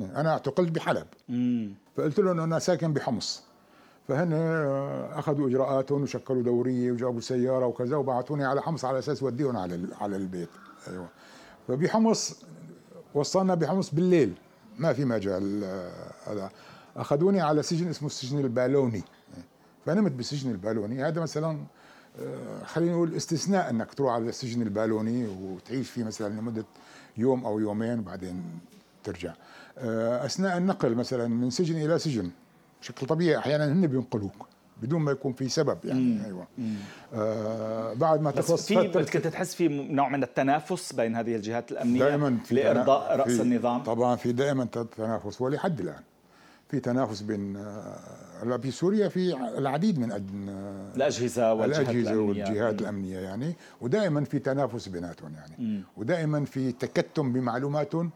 أنا 0.00 0.30
اعتقلت 0.30 0.70
بحلب. 0.70 1.06
فقلت 1.96 2.18
لهم 2.20 2.40
أنا 2.40 2.58
ساكن 2.58 2.92
بحمص. 2.92 3.42
فهن 4.08 4.32
آه، 4.32 5.18
أخذوا 5.18 5.48
إجراءاتهم 5.48 6.02
وشكلوا 6.02 6.42
دوريه 6.42 6.92
وجابوا 6.92 7.20
سيارة 7.20 7.66
وكذا 7.66 7.96
وبعثوني 7.96 8.44
على 8.44 8.62
حمص 8.62 8.84
على 8.84 8.98
أساس 8.98 9.22
وديهم 9.22 9.56
على 9.56 9.86
على 10.00 10.16
البيت. 10.16 10.48
أيوه. 10.88 11.08
فبحمص 11.68 12.36
وصلنا 13.14 13.54
بحمص 13.54 13.94
بالليل. 13.94 14.34
ما 14.78 14.92
في 14.92 15.04
مجال 15.04 15.64
هذا. 16.26 16.50
أخذوني 16.96 17.40
على 17.40 17.62
سجن 17.62 17.88
اسمه 17.88 18.06
السجن 18.06 18.38
البالوني. 18.38 19.02
فنمت 19.86 20.12
بالسجن 20.12 20.50
البالوني. 20.50 21.04
هذا 21.04 21.20
مثلا 21.20 21.58
آه، 22.20 22.64
خلينا 22.64 22.92
نقول 22.92 23.14
استثناء 23.14 23.70
إنك 23.70 23.94
تروح 23.94 24.12
على 24.12 24.28
السجن 24.28 24.62
البالوني 24.62 25.26
وتعيش 25.26 25.90
فيه 25.90 26.04
مثلا 26.04 26.28
لمدة 26.28 26.64
يوم 27.16 27.46
أو 27.46 27.58
يومين 27.58 27.98
وبعدين 27.98 28.60
ترجع. 29.04 29.34
آه، 29.78 30.26
أثناء 30.26 30.58
النقل 30.58 30.94
مثلا 30.94 31.28
من 31.28 31.50
سجن 31.50 31.76
إلى 31.76 31.98
سجن. 31.98 32.30
بشكل 32.80 33.06
طبيعي 33.06 33.38
أحيانا 33.38 33.72
هن 33.72 33.86
بينقلوك. 33.86 34.48
بدون 34.82 35.00
ما 35.00 35.12
يكون 35.12 35.32
في 35.32 35.48
سبب 35.48 35.78
يعني 35.84 36.00
مم. 36.00 36.24
أيوه 36.24 36.46
مم. 36.58 36.74
آه 37.14 37.92
بعد 37.94 38.20
ما 38.20 38.30
تخلص 38.30 38.66
في 38.66 38.88
كنت 38.88 39.26
تحس 39.26 39.54
في 39.54 39.68
نوع 39.68 40.08
من 40.08 40.22
التنافس 40.22 40.92
بين 40.92 41.16
هذه 41.16 41.36
الجهات 41.36 41.72
الأمنية 41.72 41.98
دائما 42.00 42.38
في 42.44 42.54
لإرضاء 42.54 43.16
رأس 43.16 43.36
في 43.36 43.42
النظام 43.42 43.82
طبعا 43.82 44.16
في 44.16 44.32
دائما 44.32 44.64
تنافس 44.64 45.40
ولحد 45.40 45.80
الآن 45.80 46.02
في 46.68 46.80
تنافس 46.80 47.20
بين 47.20 47.56
آه، 47.56 48.56
في 48.62 48.70
سوريا 48.70 49.08
في 49.08 49.34
العديد 49.58 49.98
من 49.98 50.10
آه، 50.10 50.96
الأجهزة 50.96 51.54
والجهات 51.54 51.80
الأجهزة 51.88 52.18
والجهات 52.18 52.80
الأمنية 52.82 53.18
يعني 53.18 53.54
ودائما 53.80 54.24
في 54.24 54.38
تنافس 54.38 54.88
بيناتهم 54.88 55.34
يعني 55.34 55.54
مم. 55.58 55.82
ودائما 55.96 56.44
في 56.44 56.72
تكتم 56.72 57.32
بمعلوماتهم 57.32 58.10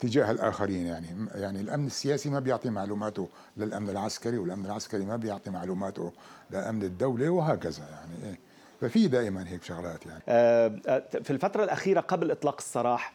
تجاه 0.00 0.30
الآخرين 0.30 0.86
يعني. 0.86 1.06
يعني 1.34 1.60
الأمن 1.60 1.86
السياسي 1.86 2.30
ما 2.30 2.40
بيعطي 2.40 2.70
معلوماته 2.70 3.28
للامن 3.56 3.88
العسكري 3.88 4.38
والأمن 4.38 4.66
العسكري 4.66 5.04
ما 5.04 5.16
بيعطي 5.16 5.50
معلوماته 5.50 6.12
لامن 6.50 6.82
الدولة 6.82 7.30
وهكذا 7.30 7.82
يعني. 7.82 8.30
إيه. 8.30 8.38
ففي 8.80 9.08
دائما 9.08 9.48
هيك 9.48 9.62
شغلات 9.62 10.06
يعني. 10.06 10.22
آه، 10.28 10.80
آه، 10.88 11.02
في 11.22 11.30
الفترة 11.30 11.64
الأخيرة 11.64 12.00
قبل 12.00 12.30
إطلاق 12.30 12.56
السراح 12.58 13.12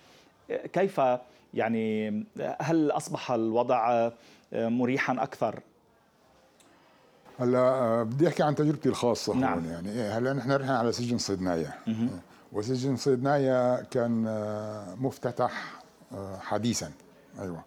كيف 0.74 1.01
يعني 1.53 2.09
هل 2.59 2.91
أصبح 2.91 3.31
الوضع 3.31 4.12
مريحا 4.53 5.24
أكثر؟ 5.24 5.59
هلا 7.39 8.03
بدي 8.03 8.27
أحكي 8.27 8.43
عن 8.43 8.55
تجربتي 8.55 8.89
الخاصة 8.89 9.35
نعم. 9.35 9.53
هون 9.53 9.65
يعني. 9.65 9.91
إيه 9.91 10.17
هلا 10.17 10.33
نحن 10.33 10.51
رحنا 10.51 10.77
على 10.77 10.91
سجن 10.91 11.17
صيدنايا 11.17 11.74
وسجن 12.53 12.95
صيدنايا 12.95 13.81
كان 13.91 14.24
مفتتح 15.00 15.84
حديثا. 16.39 16.91
أيوه. 17.39 17.63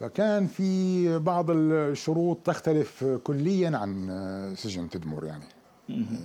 فكان 0.00 0.46
في 0.46 1.18
بعض 1.18 1.46
الشروط 1.50 2.38
تختلف 2.44 3.04
كليا 3.04 3.76
عن 3.78 4.54
سجن 4.56 4.88
تدمر 4.88 5.24
يعني. 5.24 5.44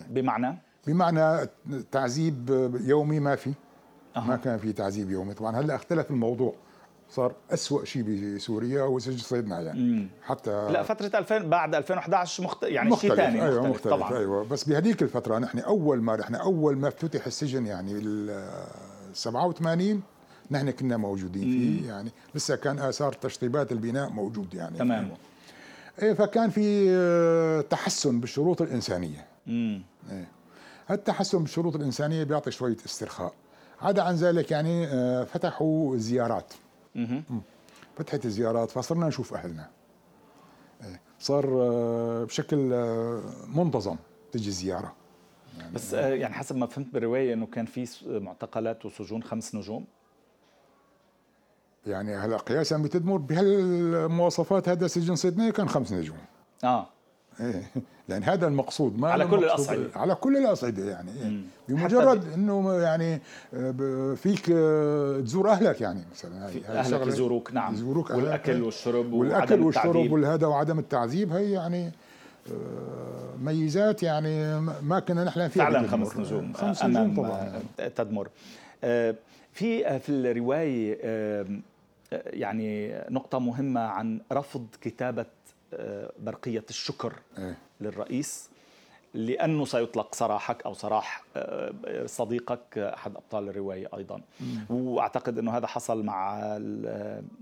بمعنى؟ 0.10 0.58
بمعنى 0.88 1.50
تعذيب 1.92 2.72
يومي 2.82 3.20
ما 3.20 3.36
في. 3.36 3.54
أه. 4.16 4.28
ما 4.28 4.36
كان 4.36 4.58
في 4.58 4.74
تعذيب 4.74 5.12
يومي. 5.12 5.34
طبعا 5.34 5.60
هلأ 5.60 5.76
اختلف 5.76 6.12
الموضوع. 6.12 6.56
صار 7.10 7.34
أسوأ 7.52 7.86
شيء 7.86 8.04
بسوريا 8.36 8.82
هو 8.82 9.00
سجن 9.00 9.18
صيدنا 9.18 9.62
يعني 9.62 10.08
حتى 10.24 10.72
لا 10.72 10.84
فترة 10.84 11.20
2000 11.20 11.38
بعد 11.38 11.76
2011 11.76 12.44
مخت... 12.44 12.64
يعني 12.64 12.96
شيء 12.96 13.16
ثاني 13.16 13.44
أيوة 13.44 13.60
مختلف, 13.60 13.76
مختلف. 13.76 13.94
طبعا. 13.94 14.18
أيوه. 14.18 14.44
بس 14.44 14.64
بهذيك 14.64 15.04
الفترة 15.04 15.40
نحن 15.40 15.60
أول 15.60 16.02
ما 16.02 16.16
رحنا 16.16 16.38
أول 16.38 16.78
ما 16.78 16.90
فتح 16.90 17.26
السجن 17.26 17.66
يعني 17.66 17.94
بال 17.94 18.44
87 19.14 20.02
نحن 20.52 20.72
كنا 20.72 20.98
موجودين 20.98 21.44
فيه 21.44 21.88
يعني. 21.88 22.12
لسه 22.36 22.56
كان 22.56 22.80
آثار 22.80 23.14
تشطيبات 23.14 23.72
البناء 23.72 24.10
موجود 24.10 24.54
يعني. 24.54 24.78
تمام. 24.78 25.12
إيه 26.02 26.14
فكان 26.14 26.50
في 26.50 26.86
آه، 26.90 27.62
تحسن 27.62 28.20
بالشروط 28.20 28.62
الإنسانية. 28.62 29.26
امم 29.48 29.82
إيه. 30.12 30.28
التحسن 30.92 31.40
بالشروط 31.40 31.76
الإنسانية 31.76 32.24
بيعطي 32.24 32.52
شوية 32.52 32.78
استرخاء. 32.86 33.34
عدا 33.82 34.02
عن 34.02 34.16
ذلك 34.16 34.52
يعني 34.52 34.88
آه، 34.88 35.24
فتحوا 35.24 35.98
زيارات. 35.98 36.54
مم. 36.96 37.24
فتحت 37.98 38.26
الزيارات 38.26 38.72
فصرنا 38.72 39.08
نشوف 39.08 39.34
أهلنا. 39.34 39.70
إيه. 40.84 41.02
صار 41.20 41.46
آه، 41.62 42.24
بشكل 42.24 42.58
منتظم 43.56 43.96
تجي 44.32 44.52
زياره 44.52 44.94
يعني 45.60 45.74
بس 45.74 45.94
يعني 45.94 46.34
حسب 46.34 46.56
ما 46.56 46.66
فهمت 46.66 46.94
بالرواية 46.94 47.34
إنه 47.34 47.46
كان 47.46 47.66
في 47.66 47.88
معتقلات 48.06 48.86
وسجون 48.86 49.24
خمس 49.24 49.56
نجوم. 49.56 49.86
يعني 51.88 52.16
هلا 52.16 52.38
قياسا 52.38 52.78
بتدمر 52.78 53.18
بهالمواصفات 53.18 54.70
هذا 54.70 54.88
سجن 54.88 55.16
سيدناي 55.16 55.52
كان 55.52 55.70
خمس 55.70 55.94
نجوم. 55.94 56.18
آه. 56.64 56.88
إيه. 57.40 57.64
يعني 58.10 58.26
هذا 58.26 58.48
المقصود 58.48 59.00
ما 59.00 59.12
على 59.12 59.28
كل 59.28 59.44
الأصعدة. 59.44 59.90
على 59.96 60.16
كل 60.16 60.38
الأصعدة 60.38 60.90
يعني 60.90 61.12
إيه. 61.12 61.42
بمجرد 61.70 62.34
إنه 62.34 62.74
يعني 62.74 63.22
آه، 63.54 64.14
فيك 64.14 64.52
آه، 64.52 65.20
تزور 65.20 65.50
أهلك 65.50 65.82
يعني 65.82 66.04
مثلا. 66.12 66.48
هاي 66.48 66.66
أهلك 66.68 67.08
يزوروك 67.08 67.54
نعم. 67.54 67.74
يزوروك 67.74 68.10
والأكل 68.10 68.62
والشرب 68.62 69.14
والأكل 69.14 69.62
والشرب 69.62 70.12
والهذا 70.12 70.48
وعدم 70.48 70.80
التعذيب 70.80 71.32
هي 71.32 71.52
يعني 71.52 71.92
آه، 72.52 73.36
ميزات 73.44 74.04
يعني 74.04 74.60
ما 74.60 75.00
كنا 75.00 75.24
نحلم 75.24 75.48
فيها 75.50 75.64
فعلا 75.64 75.88
خمس 75.88 76.18
نجوم 76.18 76.54
خمس 76.54 76.84
نجوم 76.86 77.16
طبعا. 77.16 77.62
تدمر. 77.96 78.28
في 79.54 80.00
في 80.00 80.10
الرواية 80.10 80.98
يعني 82.26 83.02
نقطة 83.10 83.40
مهمة 83.40 83.82
عن 83.82 84.22
رفض 84.32 84.68
كتابة 84.82 85.26
آه، 85.74 86.12
برقية 86.20 86.66
الشكر 86.70 87.14
إيه؟ 87.38 87.58
للرئيس 87.82 88.50
لأنه 89.14 89.66
سيطلق 89.66 90.16
سراحك 90.16 90.66
أو 90.66 90.74
سراح 90.74 91.24
آه، 91.36 91.74
صديقك 92.06 92.78
أحد 92.78 93.16
أبطال 93.16 93.50
الرواية 93.50 93.90
أيضا 93.98 94.22
مم. 94.42 94.66
وأعتقد 94.70 95.38
أنه 95.38 95.58
هذا 95.58 95.68
حصل 95.68 96.04
مع 96.04 96.40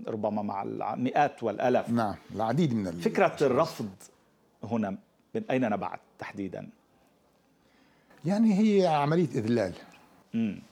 ربما 0.08 0.42
مع 0.42 0.62
المئات 0.62 1.42
والألاف 1.42 1.90
نعم 1.90 2.14
العديد 2.34 2.74
من 2.74 2.92
فكرة 2.92 3.36
الرفض 3.42 3.90
هنا 4.64 4.96
من 5.34 5.42
أين 5.50 5.70
نبعت 5.70 6.00
تحديدا؟ 6.18 6.68
يعني 8.24 8.58
هي 8.58 8.86
عملية 8.86 9.28
إذلال 9.28 9.72
مم. 10.34 10.62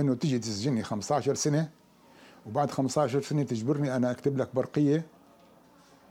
إنه 0.00 0.14
تيجي 0.14 0.38
تسجني 0.38 0.82
15 0.82 1.34
سنة 1.34 1.68
وبعد 2.46 2.70
15 2.70 3.22
سنة 3.22 3.42
تجبرني 3.42 3.96
أنا 3.96 4.10
أكتب 4.10 4.38
لك 4.38 4.48
برقية 4.54 5.06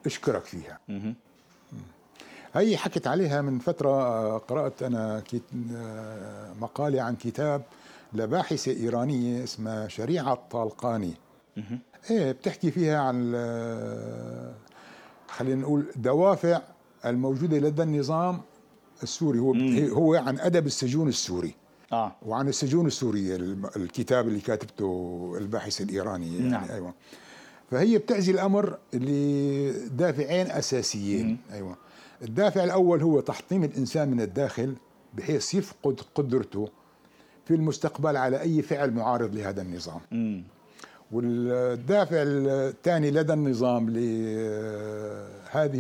أشكرك 0.06 0.44
فيها. 0.44 0.80
هي 2.54 2.78
حكت 2.78 3.08
عليها 3.08 3.42
من 3.42 3.60
فترة 3.60 4.38
قرأت 4.38 4.84
أنا 4.84 5.24
مقالة 6.62 7.02
عن 7.02 7.16
كتاب 7.16 7.62
لباحثة 8.13 8.72
إيرانية 8.72 9.44
اسمها 9.44 9.88
شريعة 9.88 10.40
طالقاني 10.52 11.13
إيه 12.12 12.32
بتحكي 12.32 12.72
فيها 12.72 13.00
عن 13.00 13.32
خلينا 15.28 15.62
نقول 15.62 15.86
دوافع 15.96 16.62
الموجودة 17.06 17.58
لدى 17.58 17.84
النظام 17.84 18.42
السوري. 19.04 19.40
هو 19.40 19.54
هو 19.94 20.16
عن 20.16 20.40
أدب 20.40 20.66
السجون 20.66 21.08
السوري. 21.08 21.56
آه. 21.94 22.16
وعن 22.26 22.48
السجون 22.48 22.88
السورية 22.88 23.36
الكتاب 23.76 24.28
اللي 24.28 24.40
كاتبته 24.40 25.34
الباحث 25.38 25.82
الإيراني 25.82 26.38
يعني 26.38 26.50
نعم. 26.50 26.70
أيوة 26.70 26.94
فهي 27.72 27.98
بتعزي 27.98 28.32
الأمر 28.32 28.78
لدافعين 28.94 30.52
أساسيين 30.52 31.28
مم. 31.28 31.38
أيوة 31.54 31.76
الدافع 32.22 32.64
الأول 32.64 33.02
هو 33.02 33.20
تحطيم 33.20 33.64
الإنسان 33.64 34.12
من 34.12 34.22
الداخل 34.22 34.76
بحيث 35.14 35.56
يفقد 35.56 36.02
قدرته 36.16 36.70
في 37.46 37.54
المستقبل 37.56 38.18
على 38.18 38.42
أي 38.42 38.62
فعل 38.62 38.92
معارض 38.92 39.36
لهذا 39.36 39.62
النظام 39.62 40.02
مم. 40.12 40.44
والدافع 41.12 42.18
الثاني 42.26 43.12
لدى 43.12 43.34
النظام 43.34 43.90
لهذه 43.90 45.08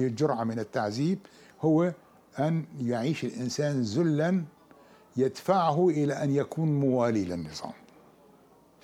الجرعة 0.07 0.43
من 0.43 0.59
التعذيب 0.59 1.19
هو 1.61 1.93
أن 2.39 2.65
يعيش 2.81 3.23
الإنسان 3.23 3.81
ذلا 3.81 4.43
يدفعه 5.17 5.89
إلى 5.89 6.13
أن 6.13 6.31
يكون 6.31 6.79
موالي 6.79 7.25
للنظام. 7.25 7.73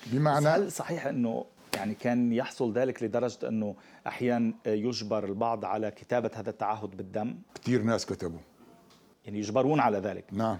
بمعنى 0.07 0.48
هل 0.48 0.71
صحيح 0.71 1.05
أنه 1.05 1.45
يعني 1.75 1.93
كان 1.93 2.33
يحصل 2.33 2.74
ذلك 2.74 3.03
لدرجة 3.03 3.48
أنه 3.48 3.75
أحيانا 4.07 4.53
يجبر 4.65 5.25
البعض 5.25 5.65
على 5.65 5.91
كتابة 5.91 6.31
هذا 6.36 6.50
التعهد 6.50 6.98
بالدم؟ 6.98 7.36
كثير 7.55 7.83
ناس 7.83 8.05
كتبوا. 8.05 8.39
يعني 9.25 9.39
يجبرون 9.39 9.79
على 9.79 9.98
ذلك؟ 9.98 10.25
نعم. 10.31 10.57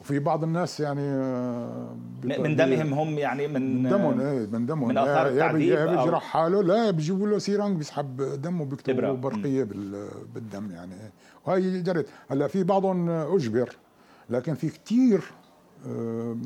وفي 0.00 0.18
بعض 0.18 0.44
الناس 0.44 0.80
يعني 0.80 1.00
آه، 1.00 1.96
من 2.24 2.56
دمهم 2.56 2.94
هم 2.94 3.18
يعني 3.18 3.48
من 3.48 3.82
من 3.82 3.90
دمهم 3.90 4.20
إيه 4.20 4.46
من 4.46 4.66
دمهم. 4.66 4.88
من 4.88 4.98
أثار 4.98 5.28
التعذيب 5.28 5.68
يا 5.68 5.86
بيجرح 5.86 6.22
حاله 6.22 6.62
لا 6.62 6.90
بيجيبوا 6.90 7.28
له 7.28 7.38
سيرانج 7.38 7.76
بيسحب 7.76 8.16
دمه 8.42 8.64
بيكتبوا 8.64 9.12
برقية 9.12 9.64
بالدم 10.34 10.70
يعني. 10.70 10.94
وهي 11.46 11.80
جرت 11.80 12.06
هلأ 12.28 12.46
في 12.46 12.64
بعضهم 12.64 13.10
أجبر. 13.10 13.76
لكن 14.30 14.54
في 14.54 14.68
كثير 14.68 15.22
آه، 15.86 16.36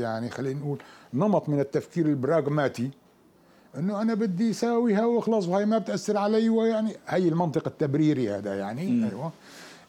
يعني 0.00 0.30
خلينا 0.30 0.60
نقول 0.60 0.78
نمط 1.14 1.48
من 1.48 1.60
التفكير 1.60 2.06
البراغماتي 2.06 2.90
إنه 3.78 4.02
أنا 4.02 4.14
بدي 4.14 4.50
اساويها 4.50 5.04
واخلص 5.04 5.48
وهي 5.48 5.66
ما 5.66 5.78
بتأثر 5.78 6.16
علي 6.16 6.48
ويعني 6.48 6.96
هي 7.08 7.28
المنطق 7.28 7.66
التبريري 7.66 8.30
هذا 8.30 8.58
يعني. 8.58 8.90
م. 8.90 9.04
أيوه. 9.04 9.32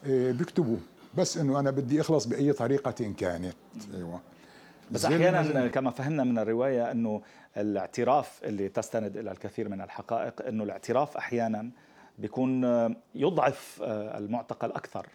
آه، 0.06 0.32
بيكتبوا. 0.32 0.78
بس 1.18 1.38
إنه 1.38 1.60
أنا 1.60 1.72
بدي 1.72 2.02
أخلص 2.02 2.26
بأي 2.26 2.54
طريقة 2.54 3.14
كانت. 3.18 3.56
أيوه. 3.96 4.20
بس 4.92 5.06
أحيانا 5.06 5.68
كما 5.68 5.92
فهمنا 5.92 6.24
من 6.24 6.40
الرواية 6.40 6.92
إنه 6.92 7.22
الاعتراف 7.58 8.40
اللي 8.44 8.70
تستند 8.70 9.18
إلى 9.18 9.32
الكثير 9.32 9.70
من 9.70 9.82
الحقائق 9.82 10.48
إنه 10.48 10.64
الاعتراف 10.64 11.18
أحيانا 11.18 11.70
بيكون 12.20 12.64
يضعف 13.16 13.80
آه، 13.84 14.18
المعتقل 14.18 14.72
أكثر. 14.72 15.08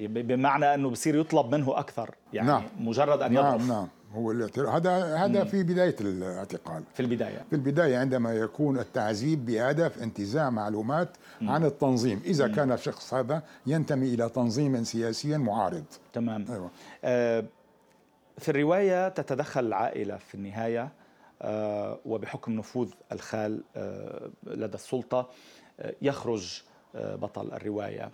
بمعنى 0.00 0.74
أنه 0.74 0.90
بصير 0.90 1.16
يطلب 1.20 1.54
منه 1.54 1.78
أكثر 1.78 2.14
يعني 2.32 2.48
نعم. 2.48 2.62
مجرد 2.80 3.22
أن 3.22 3.32
يضعف. 3.32 3.60
نعم. 3.60 3.68
نعم 3.68 3.88
هو 4.14 4.30
الاعتراف. 4.30 4.74
هذا 4.74 5.16
هذا 5.16 5.44
في 5.44 5.62
بداية 5.62 5.96
الاعتقال. 6.00 6.82
في 6.94 7.00
البداية. 7.00 7.44
في 7.50 7.56
البداية 7.56 7.98
عندما 7.98 8.34
يكون 8.34 8.78
التعذيب 8.78 9.46
بهدف 9.46 10.02
انتزاع 10.02 10.50
معلومات 10.50 11.08
مم. 11.40 11.50
عن 11.50 11.64
التنظيم. 11.64 12.22
إذا 12.24 12.46
مم. 12.46 12.54
كان 12.54 12.72
الشخص 12.72 13.14
هذا 13.14 13.42
ينتمي 13.66 14.14
إلى 14.14 14.28
تنظيم 14.28 14.84
سياسي 14.84 15.38
معارض. 15.38 15.84
تمام. 16.12 16.44
أيوة. 16.50 16.70
آه 17.04 17.44
في 18.38 18.48
الرواية 18.48 19.08
تتدخل 19.08 19.66
العائلة 19.66 20.16
في 20.16 20.34
النهاية 20.34 20.88
آه 21.42 21.98
وبحكم 22.06 22.52
نفوذ 22.52 22.88
الخال 23.12 23.62
آه 23.76 24.30
لدى 24.46 24.74
السلطة 24.74 25.28
آه 25.80 25.94
يخرج 26.02 26.62
آه 26.94 27.16
بطل 27.16 27.52
الرواية. 27.52 28.10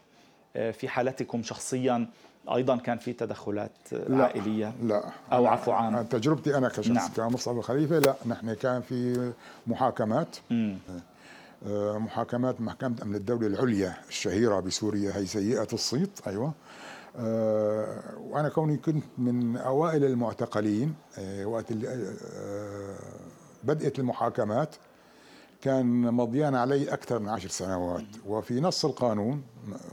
في 0.54 0.88
حالتكم 0.88 1.42
شخصيا 1.42 2.06
أيضا 2.54 2.76
كان 2.76 2.98
في 2.98 3.12
تدخلات 3.12 3.70
لا 3.92 4.24
عائلية 4.24 4.72
لا 4.82 5.04
أو 5.32 5.46
عفو 5.46 5.72
عام 5.72 6.02
تجربتي 6.02 6.56
أنا 6.56 6.68
كشخص 6.68 6.88
نعم. 6.88 7.10
كمصعب 7.16 7.58
الخليفة 7.58 7.98
لا 7.98 8.14
نحن 8.26 8.54
كان 8.54 8.80
في 8.80 9.32
محاكمات 9.66 10.36
مم. 10.50 10.78
آه، 11.66 11.98
محاكمات 11.98 12.60
محكمة 12.60 12.96
أمن 13.02 13.14
الدولة 13.14 13.46
العليا 13.46 13.94
الشهيرة 14.08 14.60
بسوريا 14.60 15.16
هي 15.16 15.26
سيئة 15.26 15.68
الصيت 15.72 16.20
أيوة 16.26 16.52
أه 17.16 17.98
وأنا 18.20 18.48
كوني 18.48 18.76
كنت 18.76 19.04
من 19.18 19.56
أوائل 19.56 20.04
المعتقلين 20.04 20.94
وقت 21.44 21.72
بدأت 23.64 23.98
المحاكمات 23.98 24.76
كان 25.62 26.14
مضيان 26.14 26.54
علي 26.54 26.92
أكثر 26.92 27.18
من 27.18 27.28
عشر 27.28 27.48
سنوات. 27.48 28.04
وفي 28.26 28.60
نص 28.60 28.84
القانون 28.84 29.42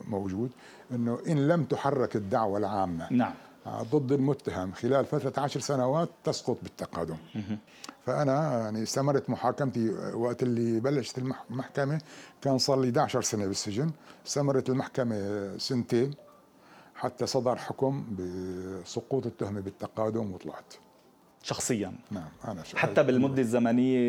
موجود 0.07 0.51
أنه 0.91 1.19
إن 1.27 1.47
لم 1.47 1.63
تحرك 1.63 2.15
الدعوة 2.15 2.57
العامة 2.57 3.07
نعم. 3.13 3.33
ضد 3.67 4.11
المتهم 4.11 4.71
خلال 4.71 5.05
فترة 5.05 5.43
عشر 5.43 5.59
سنوات 5.59 6.09
تسقط 6.23 6.57
بالتقادم. 6.63 7.17
فأنا 8.05 8.59
يعني 8.59 8.83
استمرت 8.83 9.29
محاكمتي 9.29 9.89
وقت 10.13 10.43
اللي 10.43 10.79
بلشت 10.79 11.17
المحكمة 11.17 12.01
كان 12.41 12.57
صار 12.57 12.79
لي 12.81 12.87
11 12.87 13.21
سنة 13.21 13.45
بالسجن. 13.45 13.91
استمرت 14.27 14.69
المحكمة 14.69 15.57
سنتين 15.57 16.13
حتى 16.95 17.25
صدر 17.25 17.55
حكم 17.55 18.05
بسقوط 18.19 19.25
التهمة 19.25 19.59
بالتقادم 19.59 20.33
وطلعت. 20.33 20.73
شخصيا. 21.43 21.93
نعم 22.11 22.29
أنا 22.47 22.63
حتى 22.75 23.03
بالمدة 23.03 23.41
الزمنية 23.41 23.99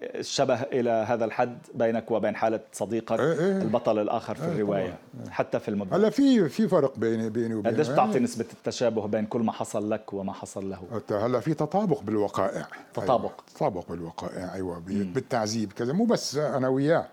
الشبه 0.00 0.54
إلى 0.62 0.90
هذا 0.90 1.24
الحد 1.24 1.58
بينك 1.74 2.10
وبين 2.10 2.36
حالة 2.36 2.60
صديقك 2.72 3.20
إيه 3.20 3.32
إيه. 3.32 3.62
البطل 3.62 3.98
الآخر 3.98 4.34
في 4.34 4.44
إيه 4.44 4.52
الرواية 4.52 4.82
إيه. 5.24 5.30
حتى 5.30 5.60
في 5.60 5.68
المدة. 5.68 5.96
هلا 5.96 6.10
في 6.10 6.48
في 6.48 6.68
فرق 6.68 6.98
بيني 6.98 7.30
بيني 7.30 7.54
وبينه. 7.54 7.74
قديش 7.76 7.88
بتعطي 7.88 8.12
يعني 8.12 8.24
نسبة 8.24 8.46
التشابه 8.52 9.06
بين 9.06 9.26
كل 9.26 9.40
ما 9.40 9.52
حصل 9.52 9.90
لك 9.90 10.12
وما 10.12 10.32
حصل 10.32 10.70
له؟ 10.70 11.02
هلا 11.10 11.40
في 11.40 11.54
تطابق 11.54 12.02
بالوقائع. 12.02 12.66
تطابق 12.94 13.24
أيوة. 13.30 13.34
تطابق. 13.54 13.88
بالوقائع 13.88 14.54
أيوة 14.54 14.82
بالتعذيب 14.86 15.72
كذا 15.72 15.92
مو 15.92 16.04
بس 16.04 16.36
أنا 16.36 16.68
وياه. 16.68 17.06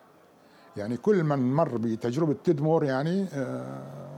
يعني 0.78 0.98
كل 0.98 1.24
من 1.24 1.54
مر 1.54 1.78
بتجربة 1.78 2.36
تدمور 2.44 2.84
يعني 2.84 3.28
آه 3.34 4.09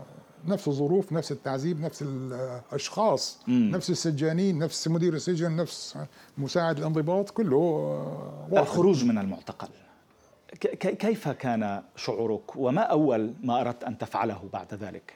نفس 0.45 0.67
الظروف 0.67 1.12
نفس 1.12 1.32
التعذيب 1.32 1.82
نفس 1.82 2.01
الأشخاص 2.01 3.39
مم. 3.47 3.71
نفس 3.75 3.89
السجانين 3.89 4.60
نفس 4.60 4.88
مدير 4.88 5.13
السجن 5.13 5.56
نفس 5.56 5.97
مساعد 6.38 6.77
الانضباط 6.77 7.30
كله 7.30 7.56
واحد. 8.51 8.58
الخروج 8.58 9.06
من 9.06 9.17
المعتقل. 9.17 9.67
كيف 10.80 11.27
كان 11.30 11.82
شعورك؟ 11.95 12.56
وما 12.56 12.82
أول 12.82 13.34
ما 13.43 13.62
أردت 13.62 13.84
أن 13.84 13.97
تفعله 13.97 14.41
بعد 14.54 14.73
ذلك؟ 14.73 15.13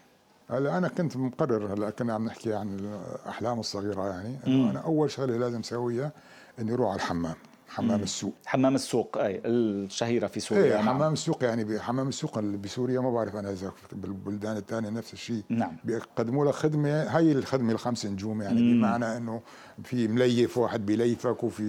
هلا 0.49 0.77
أنا 0.77 0.87
كنت 0.87 1.17
مقرر 1.17 1.73
هلا 1.73 1.89
كنا 1.89 2.13
عم 2.13 2.25
نحكي 2.25 2.53
عن 2.53 2.79
الأحلام 2.79 3.59
الصغيرة 3.59 4.07
يعني 4.07 4.37
إنه 4.47 4.71
أنا 4.71 4.79
أول 4.79 5.11
شغلة 5.11 5.37
لازم 5.37 5.59
اسويها 5.59 6.11
إني 6.59 6.73
أروح 6.73 6.87
على 6.89 6.95
الحمام. 6.95 7.35
حمام 7.75 8.03
السوق 8.03 8.33
حمام 8.45 8.75
السوق 8.75 9.17
أي 9.17 9.41
الشهيرة 9.45 10.27
في 10.27 10.39
سوريا 10.39 10.63
إيه 10.63 10.75
نعم. 10.75 10.89
حمام 10.89 11.13
السوق 11.13 11.43
يعني 11.43 11.79
حمام 11.79 12.07
السوق 12.07 12.37
اللي 12.37 12.57
بسوريا 12.57 12.99
ما 12.99 13.11
بعرف 13.11 13.35
أنا 13.35 13.51
إذا 13.51 13.71
بالبلدان 13.91 14.57
الثانية 14.57 14.89
نفس 14.89 15.13
الشيء 15.13 15.43
نعم 15.49 15.77
بيقدموا 15.83 16.45
لك 16.45 16.53
خدمة 16.53 17.03
هي 17.03 17.31
الخدمة 17.31 17.71
الخمس 17.71 18.05
نجوم 18.05 18.41
يعني 18.41 18.61
مم. 18.61 18.77
بمعنى 18.77 19.17
إنه 19.17 19.41
في 19.83 20.07
مليف 20.07 20.57
واحد 20.57 20.85
بيليفك 20.85 21.43
وفي 21.43 21.63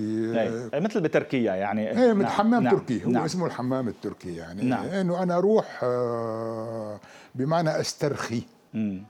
إيه. 0.75 0.81
مثل 0.81 1.01
بتركيا 1.01 1.55
يعني 1.55 1.91
إيه 1.91 2.13
نعم. 2.13 2.27
حمام 2.27 2.63
نعم. 2.63 2.77
تركي 2.77 3.05
هو 3.05 3.11
نعم. 3.11 3.25
اسمه 3.25 3.47
الحمام 3.47 3.89
التركي 3.89 4.37
يعني 4.37 4.63
نعم. 4.63 4.85
إنه 4.85 5.23
أنا 5.23 5.37
أروح 5.39 5.81
آه، 5.83 7.01
بمعنى 7.35 7.81
أسترخي 7.81 8.43
مم. 8.75 9.03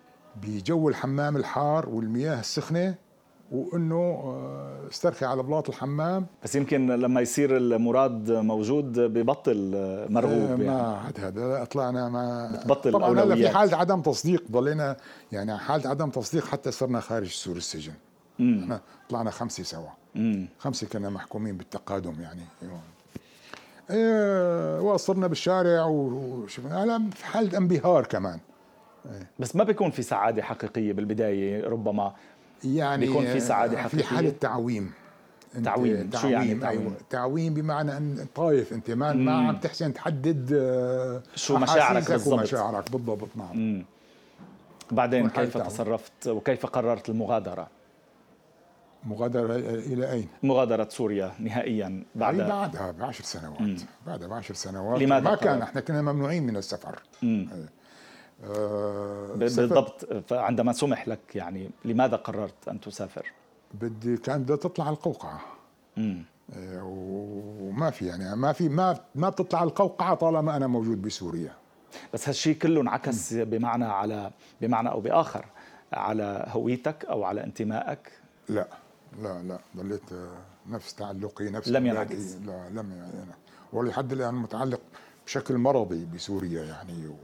بجو 0.42 0.88
الحمام 0.88 1.36
الحار 1.36 1.88
والمياه 1.88 2.40
السخنة 2.40 2.94
وإنه 3.52 3.96
آه، 3.96 4.88
استرخي 4.90 5.24
على 5.24 5.42
بلاط 5.42 5.68
الحمام. 5.68 6.26
بس 6.44 6.54
يمكن 6.54 6.86
لما 6.86 7.20
يصير 7.20 7.56
المراد 7.56 8.30
موجود 8.30 9.00
ببطل 9.00 9.72
آه، 9.74 10.06
مرغوب 10.08 10.50
يعني. 10.50 10.64
ما 10.64 10.96
عاد 10.96 11.20
هذا 11.20 11.64
طلعنا 11.64 12.08
ما 12.08 12.52
بتبطل 12.52 12.92
طبعا 12.92 13.20
هلا 13.20 13.34
في 13.34 13.48
حالة 13.48 13.76
عدم 13.76 14.02
تصديق 14.02 14.44
ضلينا 14.50 14.96
يعني 15.32 15.58
حالة 15.58 15.90
عدم 15.90 16.10
تصديق 16.10 16.46
حتى 16.46 16.70
صرنا 16.70 17.00
خارج 17.00 17.28
سور 17.28 17.56
السجن. 17.56 17.92
إحنا 18.40 18.80
طلعنا 19.08 19.30
خمسة 19.30 19.62
سوا. 19.62 19.88
مم. 20.14 20.48
خمسة 20.58 20.86
كنا 20.86 21.10
محكومين 21.10 21.56
بالتقادم 21.56 22.20
يعني. 22.20 22.42
إيه 23.90 24.80
وصرنا 24.80 25.26
بالشارع 25.26 25.84
وشفنا 25.84 26.84
هلا 26.84 27.10
في 27.10 27.26
حالة 27.26 27.58
انبهار 27.58 28.06
كمان. 28.06 28.38
بس 29.38 29.56
ما 29.56 29.64
بيكون 29.64 29.90
في 29.90 30.02
سعادة 30.02 30.42
حقيقية 30.42 30.92
بالبداية 30.92 31.68
ربما 31.68 32.14
يعني 32.64 33.06
بيكون 33.06 33.26
في 33.26 33.40
سعادة 33.40 33.78
حقيقيه 33.78 34.02
في 34.02 34.04
حالة 34.14 34.30
تعويم 34.40 34.92
تعويم. 35.64 36.10
شو 36.20 36.28
يعني 36.28 36.54
تعويم؟ 36.54 36.80
أيوة. 36.80 36.92
تعويم 37.10 37.54
بمعنى 37.54 37.96
أن 37.96 38.26
طايف 38.34 38.72
أنت 38.72 38.90
ما 38.90 39.12
ما 39.12 39.32
عم 39.48 39.56
تحسن 39.56 39.94
تحدد 39.94 40.52
آه، 40.52 41.22
شو 41.34 41.56
مشاعرك 41.58 42.10
بالضبط 42.10 42.40
مشاعرك 42.40 42.90
بالضبط 42.92 43.28
نعم 43.36 43.56
مم. 43.58 43.84
بعدين 44.90 45.28
كيف 45.28 45.52
تعويم. 45.54 45.68
تصرفت 45.68 46.26
وكيف 46.28 46.66
قررت 46.66 47.08
المغادرة؟ 47.08 47.68
مغادرة 49.04 49.56
إلى 49.56 50.12
أين؟ 50.12 50.28
مغادرة 50.42 50.88
سوريا 50.90 51.32
نهائيا 51.38 52.04
بعد 52.14 52.36
بعدها 52.36 52.90
بعشر 52.90 53.24
سنوات 53.24 53.60
مم. 53.60 53.76
بعدها 54.06 54.28
بعشر 54.28 54.54
سنوات 54.54 55.02
لماذا 55.02 55.30
ما 55.30 55.36
كان 55.36 55.62
إحنا 55.62 55.80
كنا 55.80 56.02
ممنوعين 56.02 56.46
من 56.46 56.56
السفر 56.56 57.02
مم. 57.22 57.48
آه 58.44 59.34
بالضبط. 59.34 60.32
عندما 60.32 60.72
سمح 60.72 61.08
لك 61.08 61.36
يعني 61.36 61.70
لماذا 61.84 62.16
قررت 62.16 62.68
أن 62.68 62.80
تسافر؟ 62.80 63.32
بدي 63.74 64.16
كان 64.16 64.42
بدها 64.42 64.56
تطلع 64.56 64.88
القوقعة. 64.88 65.40
امم 65.98 66.24
وما 66.82 67.90
في 67.90 68.06
يعني 68.06 68.36
ما 68.36 68.52
في 68.52 68.68
ما 68.68 69.00
ما 69.14 69.28
بتطلع 69.28 69.62
القوقعة 69.62 70.14
طالما 70.14 70.56
أنا 70.56 70.66
موجود 70.66 71.02
بسوريا. 71.02 71.52
بس 72.14 72.28
هالشيء 72.28 72.56
كله 72.56 72.80
انعكس 72.80 73.34
بمعنى 73.34 73.84
على 73.84 74.30
بمعنى 74.60 74.88
أو 74.90 75.00
بآخر 75.00 75.44
على 75.92 76.44
هويتك 76.48 77.04
أو 77.04 77.24
على 77.24 77.44
انتمائك؟ 77.44 78.12
لا 78.48 78.68
لا 79.22 79.42
لا 79.42 79.58
ضليت 79.76 80.02
نفس 80.68 80.94
تعلقي 80.94 81.50
نفس 81.50 81.68
لم 81.68 81.86
ينعكس. 81.86 82.36
لا 82.36 82.68
لم 82.70 82.92
يعني 82.92 83.34
ولحد 83.72 84.12
الآن 84.12 84.34
متعلق 84.34 84.80
بشكل 85.26 85.58
مرضي 85.58 86.04
بسوريا 86.14 86.64
يعني 86.64 87.06
و 87.06 87.14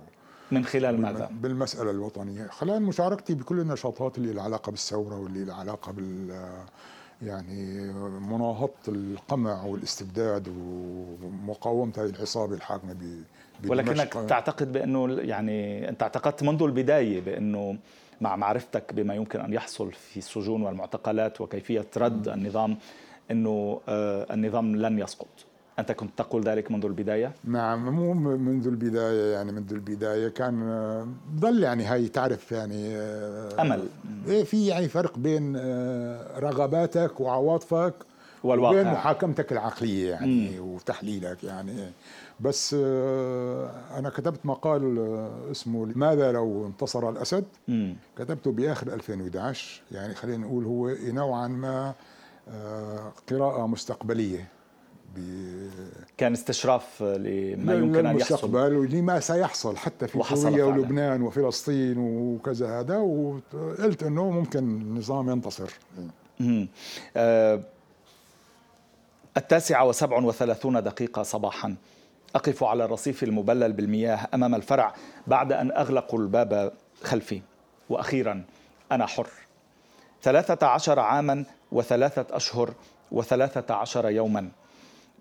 من 0.53 0.65
خلال 0.65 1.01
ماذا؟ 1.01 1.31
بالمسألة 1.33 1.91
الوطنية. 1.91 2.47
خلال 2.47 2.83
مشاركتي 2.83 3.35
بكل 3.35 3.61
النشاطات 3.61 4.19
اللي 4.19 4.33
لها 4.33 4.43
علاقة 4.43 4.71
بالثورة 4.71 5.21
واللي 5.21 5.45
لها 5.45 5.55
علاقة 5.55 5.93
بال 5.93 6.43
يعني 7.23 7.93
مناهضة 8.21 8.73
القمع 8.89 9.65
والاستبداد 9.65 10.49
ومقاومة 10.49 11.93
هذه 11.99 12.09
العصابة 12.09 12.55
الحاكمة 12.55 12.97
ولكنك 13.69 14.13
تعتقد 14.13 14.73
بأنه 14.73 15.09
يعني 15.13 15.89
أنت 15.89 16.03
اعتقدت 16.03 16.43
منذ 16.43 16.63
البداية 16.63 17.21
بأنه 17.21 17.77
مع 18.21 18.37
معرفتك 18.37 18.93
بما 18.95 19.15
يمكن 19.15 19.41
أن 19.41 19.53
يحصل 19.53 19.93
في 19.93 20.17
السجون 20.17 20.63
والمعتقلات 20.63 21.41
وكيفية 21.41 21.87
رد 21.97 22.29
النظام 22.29 22.77
أنه 23.31 23.81
آه، 23.89 24.35
النظام 24.35 24.77
لن 24.77 24.99
يسقط. 24.99 25.29
أنت 25.83 25.93
كنت 25.93 26.11
تقول 26.19 26.43
ذلك 26.43 26.71
منذ 26.71 26.85
البداية؟ 26.85 27.33
نعم 27.45 27.95
مو 27.95 28.15
منذ 28.37 28.67
البداية 28.67 29.33
يعني 29.33 29.53
منذ 29.53 29.73
البداية 29.73 30.29
كان 30.29 31.15
ضل 31.35 31.63
يعني 31.63 31.85
هاي 31.85 32.09
تعرف 32.09 32.53
يعني 32.53 32.97
آه، 32.97 33.63
أمل 33.63 33.89
إيه 34.29 34.45
في 34.45 34.67
يعني 34.67 34.89
فرق 34.89 35.19
بين 35.19 35.55
آه، 35.57 36.39
رغباتك 36.39 37.21
وعواطفك 37.21 37.95
والواقع 38.45 38.81
وبين 38.81 38.93
محاكمتك 38.93 39.53
العقلية 39.53 40.11
يعني 40.11 40.61
مم. 40.61 40.75
وتحليلك 40.75 41.45
يعني 41.45 41.73
بس 42.41 42.77
آه، 42.79 43.71
أنا 43.99 44.11
كتبت 44.11 44.47
مقال 44.47 44.99
اسمه 45.51 45.87
لماذا 45.87 46.33
لو 46.33 46.67
انتصر 46.67 47.11
الأسد 47.11 47.45
مم. 47.69 47.97
كتبته 48.19 48.53
بآخر 48.53 48.95
2011 48.95 49.83
يعني 49.93 50.15
خلينا 50.15 50.47
نقول 50.47 50.65
هو 50.65 50.91
نوعا 51.13 51.49
ما 51.49 51.95
قراءة 53.29 53.67
مستقبلية 53.67 54.49
كان 56.19 56.33
استشراف 56.33 57.03
لما 57.03 57.75
يمكن 57.75 58.07
أن 58.07 58.19
يحصل. 58.19 58.35
المستقبل 58.35 58.77
ولما 58.77 59.21
سيحصل 59.21 59.77
حتى 59.77 60.09
في 60.09 60.37
سوريا 60.37 60.65
ولبنان 60.65 61.23
وفلسطين 61.23 61.99
وكذا 61.99 62.81
هذا 62.81 62.97
وقلت 62.97 64.03
إنه 64.03 64.31
ممكن 64.31 64.59
النظام 64.59 65.31
ينتصر. 65.31 65.71
آه 67.17 67.61
التاسعة 69.37 69.85
وسبع 69.85 70.19
وثلاثون 70.19 70.83
دقيقة 70.83 71.23
صباحا. 71.23 71.77
أقف 72.35 72.65
على 72.65 72.85
الرصيف 72.85 73.23
المبلل 73.23 73.73
بالمياه 73.73 74.29
أمام 74.35 74.55
الفرع 74.55 74.95
بعد 75.27 75.53
أن 75.53 75.73
أغلقوا 75.73 76.19
الباب 76.19 76.73
خلفي. 77.03 77.43
وأخيرا 77.89 78.45
أنا 78.93 79.07
حر. 79.07 79.29
ثلاثة 80.23 80.67
عشر 80.67 80.99
عاما 80.99 81.45
وثلاثة 81.73 82.27
أشهر 82.37 82.75
وثلاثة 83.13 83.75
عشر 83.75 84.11
يوما. 84.11 84.49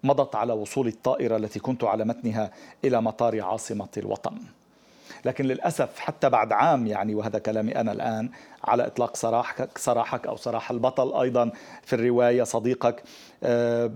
مضت 0.03 0.35
على 0.35 0.53
وصول 0.53 0.87
الطائرة 0.87 1.37
التي 1.37 1.59
كنت 1.59 1.83
على 1.83 2.05
متنها 2.05 2.51
إلى 2.85 3.01
مطار 3.01 3.41
عاصمة 3.41 3.87
الوطن. 3.97 4.37
لكن 5.25 5.45
للأسف 5.45 5.99
حتى 5.99 6.29
بعد 6.29 6.51
عام 6.53 6.87
يعني 6.87 7.15
وهذا 7.15 7.39
كلامي 7.39 7.75
أنا 7.75 7.91
الآن 7.91 8.29
على 8.63 8.87
إطلاق 8.87 9.15
سراحك 9.15 9.77
سراحك 9.77 10.27
أو 10.27 10.37
سراح 10.37 10.71
البطل 10.71 11.21
أيضا 11.21 11.51
في 11.83 11.93
الرواية 11.93 12.43
صديقك 12.43 13.03
آه، 13.43 13.91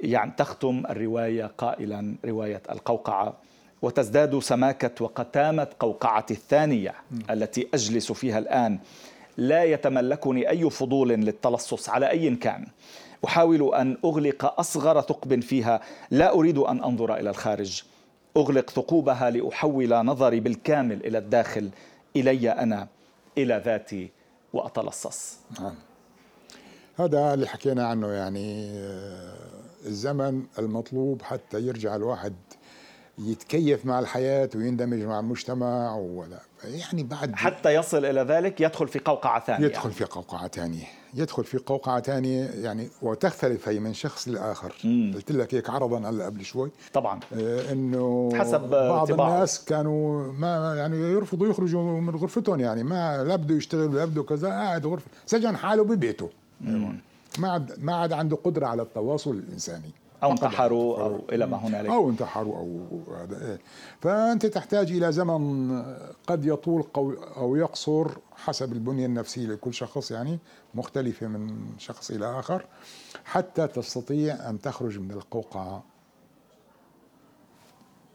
يعني 0.00 0.32
تختم 0.36 0.82
الرواية 0.90 1.50
قائلا 1.58 2.14
رواية 2.24 2.62
القوقعة. 2.70 3.34
وتزداد 3.82 4.38
سماكة 4.38 5.04
وقتامة 5.04 5.68
قوقعة 5.80 6.26
الثانية 6.30 6.94
التي 7.30 7.68
أجلس 7.74 8.12
فيها 8.12 8.38
الآن. 8.38 8.78
لا 9.36 9.64
يتملكني 9.64 10.50
أي 10.50 10.70
فضول 10.70 11.08
للتلصص 11.08 11.88
على 11.88 12.10
أي 12.10 12.34
كان. 12.34 12.66
أحاول 13.24 13.74
أن 13.74 13.96
أغلق 14.04 14.60
أصغر 14.60 15.00
ثقب 15.00 15.40
فيها. 15.40 15.80
لا 16.10 16.32
أريد 16.34 16.58
أن 16.58 16.84
أنظر 16.84 17.14
إلى 17.14 17.30
الخارج. 17.30 17.82
أغلق 18.36 18.70
ثقوبها 18.70 19.30
لأحول 19.30 20.04
نظري 20.04 20.40
بالكامل 20.40 21.06
إلى 21.06 21.18
الداخل. 21.18 21.70
إلي 22.16 22.50
أنا. 22.50 22.88
إلى 23.38 23.62
ذاتي. 23.64 24.10
وأتلصص. 24.52 25.36
نعم. 25.60 25.74
هذا 26.98 27.34
اللي 27.34 27.46
حكينا 27.46 27.86
عنه 27.86 28.08
يعني 28.08 28.70
آه، 28.70 29.36
الزمن 29.86 30.42
المطلوب 30.58 31.22
حتى 31.22 31.60
يرجع 31.60 31.96
الواحد 31.96 32.34
يتكيف 33.18 33.86
مع 33.86 33.98
الحياة 33.98 34.50
ويندمج 34.54 35.02
مع 35.02 35.20
المجتمع 35.20 35.94
ولا. 35.94 36.40
يعني 36.64 37.02
بعد 37.02 37.34
حتى 37.34 37.74
يصل 37.74 38.04
إلى 38.04 38.20
ذلك 38.20 38.60
يدخل 38.60 38.88
في 38.88 38.98
قوقعة 38.98 39.44
ثانية. 39.44 39.66
يدخل 39.66 39.90
في 39.90 40.04
قوقعة 40.04 40.48
ثانية. 40.48 40.84
يدخل 41.14 41.44
في 41.44 41.58
قوقعة 41.58 42.00
ثانية 42.00 42.44
يعني 42.44 42.88
وتختلف 43.02 43.68
هي 43.68 43.80
من 43.80 43.94
شخص 43.94 44.28
لآخر. 44.28 44.74
قلت 45.14 45.32
لك 45.32 45.54
هيك 45.54 45.70
عرضا 45.70 46.10
هلا 46.10 46.24
قبل 46.24 46.44
شوي. 46.44 46.70
طبعا. 46.92 47.20
آه 47.32 47.72
إنه 47.72 48.30
حسب 48.34 48.60
بعض 48.60 49.08
طباعه. 49.12 49.34
الناس 49.34 49.64
كانوا 49.64 50.32
ما 50.32 50.74
يعني 50.76 50.96
يرفضوا 50.96 51.48
يخرجوا 51.48 52.00
من 52.00 52.16
غرفتهم 52.16 52.60
يعني. 52.60 52.82
ما 52.82 53.24
لا 53.24 53.36
بده 53.36 53.54
يشتغل 53.54 53.94
لا 53.94 54.04
بده 54.04 54.22
كذا 54.22 54.48
قاعد 54.48 54.86
غرفة. 54.86 55.06
سجن 55.26 55.56
حاله 55.56 55.84
ببيته. 55.84 56.30
ما 57.38 57.52
عاد 57.52 57.72
ما 57.78 57.94
عاد 57.94 58.12
عنده 58.12 58.36
قدرة 58.36 58.66
على 58.66 58.82
التواصل 58.82 59.30
الإنساني. 59.30 59.90
أو 60.22 60.30
انتحروا 60.32 61.00
أو 61.00 61.24
إلى 61.32 61.46
ما 61.46 61.56
هنالك. 61.56 61.90
أو 61.90 62.10
انتحروا 62.10 62.56
أو 62.56 63.02
هذا 63.14 63.46
إيه. 63.46 63.58
فأنت 64.00 64.46
تحتاج 64.46 64.92
إلى 64.92 65.12
زمن 65.12 65.82
قد 66.26 66.46
يطول 66.46 66.84
أو 67.36 67.56
يقصر 67.56 68.08
حسب 68.36 68.72
البنية 68.72 69.06
النفسية 69.06 69.46
لكل 69.46 69.74
شخص 69.74 70.10
يعني 70.10 70.38
مختلفة 70.74 71.26
من 71.26 71.58
شخص 71.78 72.10
إلى 72.10 72.38
آخر 72.38 72.64
حتى 73.24 73.66
تستطيع 73.66 74.50
أن 74.50 74.60
تخرج 74.60 74.98
من 74.98 75.10
القوقعة. 75.10 75.84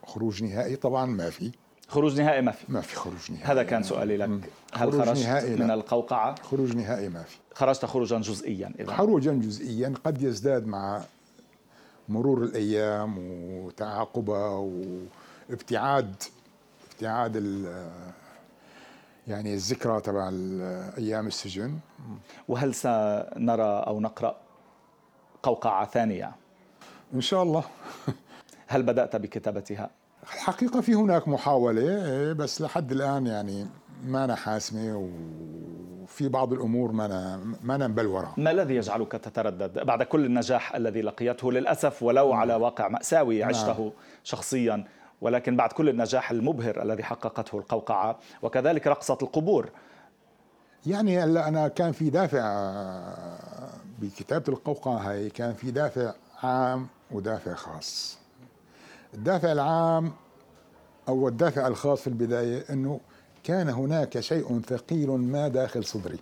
خروج 0.05 0.43
نهائي 0.43 0.75
طبعا 0.75 1.05
ما 1.05 1.29
في. 1.29 1.51
خروج 1.87 2.21
نهائي 2.21 2.41
ما 2.41 2.51
في. 2.51 2.71
ما 2.71 2.81
في 2.81 2.95
خروج 2.95 3.31
نهائي. 3.31 3.45
هذا 3.45 3.63
كان 3.63 3.83
سؤالي 3.83 4.17
لك. 4.17 4.29
هل 4.73 4.91
خرجت 4.91 5.27
من 5.27 5.67
لا. 5.67 5.73
القوقعة؟ 5.73 6.35
خروج 6.41 6.75
نهائي 6.75 7.09
ما 7.09 7.23
في. 7.23 7.37
خرجت 7.53 7.85
خروجا 7.85 8.19
جزئيا 8.19 8.73
إذا 8.79 8.93
خروجا 8.95 9.33
جزئيا 9.33 9.93
قد 10.03 10.21
يزداد 10.21 10.67
مع 10.67 11.03
مرور 12.09 12.43
الأيام 12.43 13.17
وتعاقبها 13.65 14.49
وابتعاد 15.49 16.15
ابتعاد 16.91 17.35
يعني 19.27 19.53
الذكرى 19.53 20.01
تبع 20.01 20.29
أيام 20.97 21.27
السجن. 21.27 21.79
وهل 22.47 22.73
سنرى 22.73 23.83
أو 23.87 23.99
نقرأ 23.99 24.37
قوقعة 25.43 25.85
ثانية؟ 25.85 26.35
إن 27.13 27.21
شاء 27.21 27.43
الله. 27.43 27.63
هل 28.67 28.83
بدأت 28.83 29.15
بكتابتها؟ 29.15 29.89
الحقيقة 30.23 30.81
في 30.81 30.93
هناك 30.93 31.27
محاولة 31.27 32.33
بس 32.33 32.61
لحد 32.61 32.91
الآن 32.91 33.27
يعني 33.27 33.67
ما 34.05 34.23
أنا 34.23 34.35
حاسمة 34.35 35.09
وفي 36.03 36.29
بعض 36.29 36.53
الأمور 36.53 36.91
ما 36.91 37.37
ما 37.63 37.75
أنا 37.75 37.87
مبلوره 37.87 38.33
ما 38.37 38.51
الذي 38.51 38.75
يجعلك 38.75 39.11
تتردد 39.11 39.85
بعد 39.85 40.03
كل 40.03 40.25
النجاح 40.25 40.75
الذي 40.75 41.01
لقيته 41.01 41.51
للأسف 41.51 42.03
ولو 42.03 42.29
نعم. 42.29 42.39
على 42.39 42.55
واقع 42.55 42.87
مأساوي 42.87 43.39
نعم. 43.39 43.49
عشته. 43.49 43.91
شخصيا 44.23 44.83
ولكن 45.21 45.55
بعد 45.55 45.71
كل 45.71 45.89
النجاح 45.89 46.31
المبهر 46.31 46.81
الذي 46.81 47.03
حققته 47.03 47.57
القوقعة 47.57 48.19
وكذلك 48.41 48.87
رقصة 48.87 49.17
القبور 49.21 49.69
يعني 50.85 51.19
هلا 51.19 51.47
أنا 51.47 51.67
كان 51.67 51.91
في 51.91 52.09
دافع 52.09 52.43
بكتابة 53.99 54.53
القوقعة 54.53 54.97
هاي 54.97 55.29
كان 55.29 55.53
في 55.53 55.71
دافع 55.71 56.13
عام 56.43 56.87
ودافع 57.11 57.53
خاص 57.53 58.17
الدافع 59.13 59.51
العام 59.51 60.11
أو 61.07 61.27
الدافع 61.27 61.67
الخاص 61.67 62.01
في 62.01 62.07
البداية 62.07 62.63
إنه 62.69 62.99
كان 63.43 63.69
هناك 63.69 64.19
شيء 64.19 64.61
ثقيل 64.67 65.09
ما 65.09 65.47
داخل 65.47 65.85
صدري. 65.85 66.19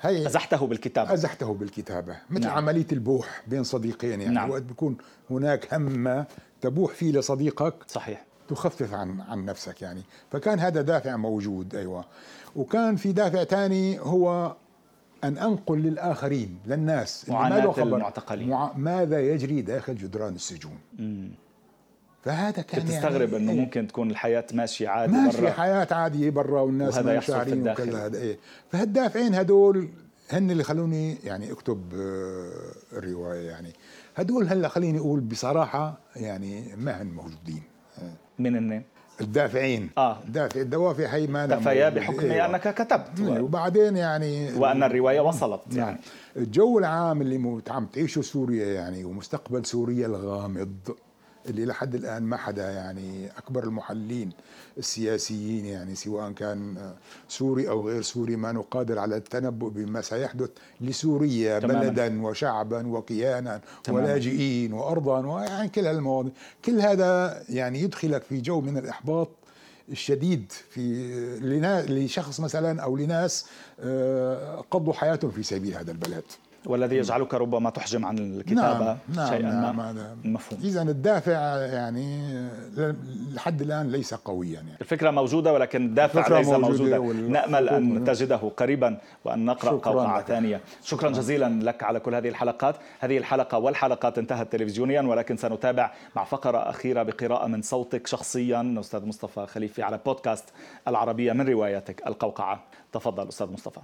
هي 0.00 0.26
أزحته 0.26 0.66
بالكتابة. 0.66 1.12
أزحته 1.12 1.54
بالكتابة. 1.54 2.16
مثل 2.30 2.42
نعم. 2.44 2.56
عملية 2.56 2.86
البوح 2.92 3.42
بين 3.46 3.64
صديقين 3.64 4.20
يعني. 4.20 4.34
نعم. 4.34 4.50
وقت 4.50 4.62
بيكون 4.62 4.96
هناك 5.30 5.74
هم 5.74 6.24
تبوح 6.60 6.94
فيه 6.94 7.12
لصديقك. 7.12 7.74
صحيح. 7.88 8.24
تخفف 8.48 8.94
عن 8.94 9.20
عن 9.20 9.44
نفسك 9.44 9.82
يعني. 9.82 10.02
فكان 10.30 10.60
هذا 10.60 10.82
دافع 10.82 11.16
موجود 11.16 11.74
أيوه. 11.74 12.04
وكان 12.56 12.96
في 12.96 13.12
دافع 13.12 13.44
ثاني 13.44 14.00
هو 14.00 14.56
أن 15.24 15.38
أنقل 15.38 15.78
للآخرين 15.78 16.58
للناس. 16.66 17.28
معاناة 17.28 17.82
المعتقلين. 17.82 18.48
مع... 18.48 18.72
ماذا 18.76 19.20
يجري 19.20 19.62
داخل 19.62 19.94
جدران 19.94 20.34
السجون. 20.34 20.78
مم. 20.98 21.30
فهذا 22.24 22.62
كان 22.62 22.84
تستغرب 22.84 23.32
يعني 23.32 23.36
إنه 23.44 23.52
إيه. 23.52 23.60
ممكن 23.60 23.86
تكون 23.86 24.10
الحياة 24.10 24.44
ماشية 24.52 24.88
عادي 24.88 25.12
ماشية 25.12 25.40
برا. 25.40 25.50
حياة 25.50 25.88
عادية 25.90 26.30
برا 26.30 26.60
والناس 26.60 26.94
وهذا 26.94 27.14
يحصل 27.14 27.44
في 27.44 27.52
الداخل. 27.52 27.96
هذا 27.96 28.18
إيه. 28.18 28.38
فهالدافعين 28.72 29.34
هدول 29.34 29.88
هن 30.30 30.50
اللي 30.50 30.64
خلوني 30.64 31.18
يعني 31.24 31.52
أكتب 31.52 31.94
آه، 31.94 32.98
الرواية 32.98 33.48
يعني. 33.48 33.72
هدول 34.16 34.48
هلا 34.48 34.68
خليني 34.68 34.98
أقول 34.98 35.20
بصراحة 35.20 35.98
يعني 36.16 36.76
ما 36.76 37.02
هن 37.02 37.06
موجودين. 37.06 37.62
من 38.38 38.56
هن؟ 38.56 38.82
الدافعين. 39.20 39.90
آه. 39.98 40.18
الدافع 40.24 40.60
الدوافع 40.60 41.06
هي 41.06 41.26
ما 41.26 41.46
دفيا 41.46 41.88
بحكم 41.88 42.20
إيه. 42.20 42.46
أنك 42.46 42.74
كتبت. 42.74 43.20
و... 43.20 43.40
وبعدين 43.40 43.96
يعني 43.96 44.52
وأن 44.52 44.82
الرواية 44.82 45.20
وصلت. 45.20 45.60
نعم. 45.68 45.78
يعني 45.78 45.98
الجو 46.36 46.78
العام 46.78 47.22
اللي 47.22 47.62
عم 47.70 47.86
تعيشه 47.86 48.20
سوريا 48.22 48.66
يعني 48.66 49.04
ومستقبل 49.04 49.66
سوريا 49.66 50.06
الغامض 50.06 50.76
اللي 51.50 51.66
لحد 51.66 51.94
الآن 51.94 52.22
ما 52.22 52.36
حدا 52.36 52.70
يعني 52.70 53.28
أكبر 53.38 53.64
المحللين 53.64 54.30
السياسيين 54.78 55.66
يعني 55.66 55.94
سواء 55.94 56.32
كان 56.32 56.92
سوري 57.28 57.68
أو 57.68 57.88
غير 57.88 58.02
سوري 58.02 58.36
مانه 58.36 58.52
قادر 58.52 58.98
على 58.98 59.16
التنبؤ 59.16 59.68
بما 59.68 60.00
سيحدث 60.00 60.50
لسوريا 60.80 61.58
تماما. 61.58 61.80
بلدا 61.80 62.22
وشعبا 62.22 62.86
وكيانا 62.86 63.60
تماما. 63.84 64.04
ولاجئين 64.04 64.72
وارضا 64.72 65.26
ويعني 65.26 65.68
كل 65.68 65.86
هالمواضيع 65.86 66.32
كل 66.64 66.80
هذا 66.80 67.42
يعني 67.48 67.80
يدخلك 67.80 68.22
في 68.22 68.40
جو 68.40 68.60
من 68.60 68.78
الإحباط 68.78 69.28
الشديد 69.88 70.52
في 70.70 71.84
لشخص 71.88 72.40
مثلا 72.40 72.82
أو 72.82 72.96
لناس 72.96 73.46
آه، 73.80 74.64
قضوا 74.70 74.92
حياتهم 74.92 75.30
في 75.30 75.42
سبيل 75.42 75.74
هذا 75.74 75.92
البلد 75.92 76.24
والذي 76.66 76.96
يجعلك 76.96 77.34
ربما 77.34 77.70
تحجم 77.70 78.06
عن 78.06 78.18
الكتابة 78.18 78.84
نعم 78.84 78.96
نعم 79.14 79.28
شيئا 79.28 79.50
نعم 79.50 79.76
ما. 79.76 79.92
نعم. 79.92 80.32
مفهوم. 80.32 80.60
إذا 80.64 80.82
الدافع 80.82 81.56
يعني 81.56 82.48
لحد 83.34 83.62
الآن 83.62 83.90
ليس 83.90 84.14
قويا 84.14 84.52
يعني. 84.54 84.70
الفكرة 84.80 85.10
موجودة 85.10 85.52
ولكن 85.52 85.84
الدافع 85.84 86.38
ليس 86.38 86.48
موجودة 86.48 86.98
نأمل 87.12 87.68
أن 87.68 88.04
تجده 88.04 88.36
قريبا 88.36 88.98
وأن 89.24 89.44
نقرأ 89.44 89.70
قوقعة 89.70 90.22
ثانية. 90.22 90.60
شكرا 90.84 91.10
جزيلا 91.10 91.60
لك 91.62 91.82
على 91.82 92.00
كل 92.00 92.14
هذه 92.14 92.28
الحلقات. 92.28 92.76
هذه 93.00 93.18
الحلقة 93.18 93.58
والحلقات 93.58 94.18
انتهت 94.18 94.52
تلفزيونيا 94.52 95.02
ولكن 95.02 95.36
سنتابع 95.36 95.92
مع 96.16 96.24
فقرة 96.24 96.58
أخيرة 96.58 97.02
بقراءة 97.02 97.46
من 97.46 97.62
صوتك 97.62 98.06
شخصيا 98.06 98.74
أستاذ 98.80 99.06
مصطفى 99.06 99.46
خليفي 99.46 99.82
على 99.82 100.00
بودكاست 100.06 100.44
العربية 100.88 101.32
من 101.32 101.48
رواياتك 101.48 102.06
القوقعة. 102.06 102.64
تفضل 102.92 103.28
أستاذ 103.28 103.52
مصطفى. 103.52 103.80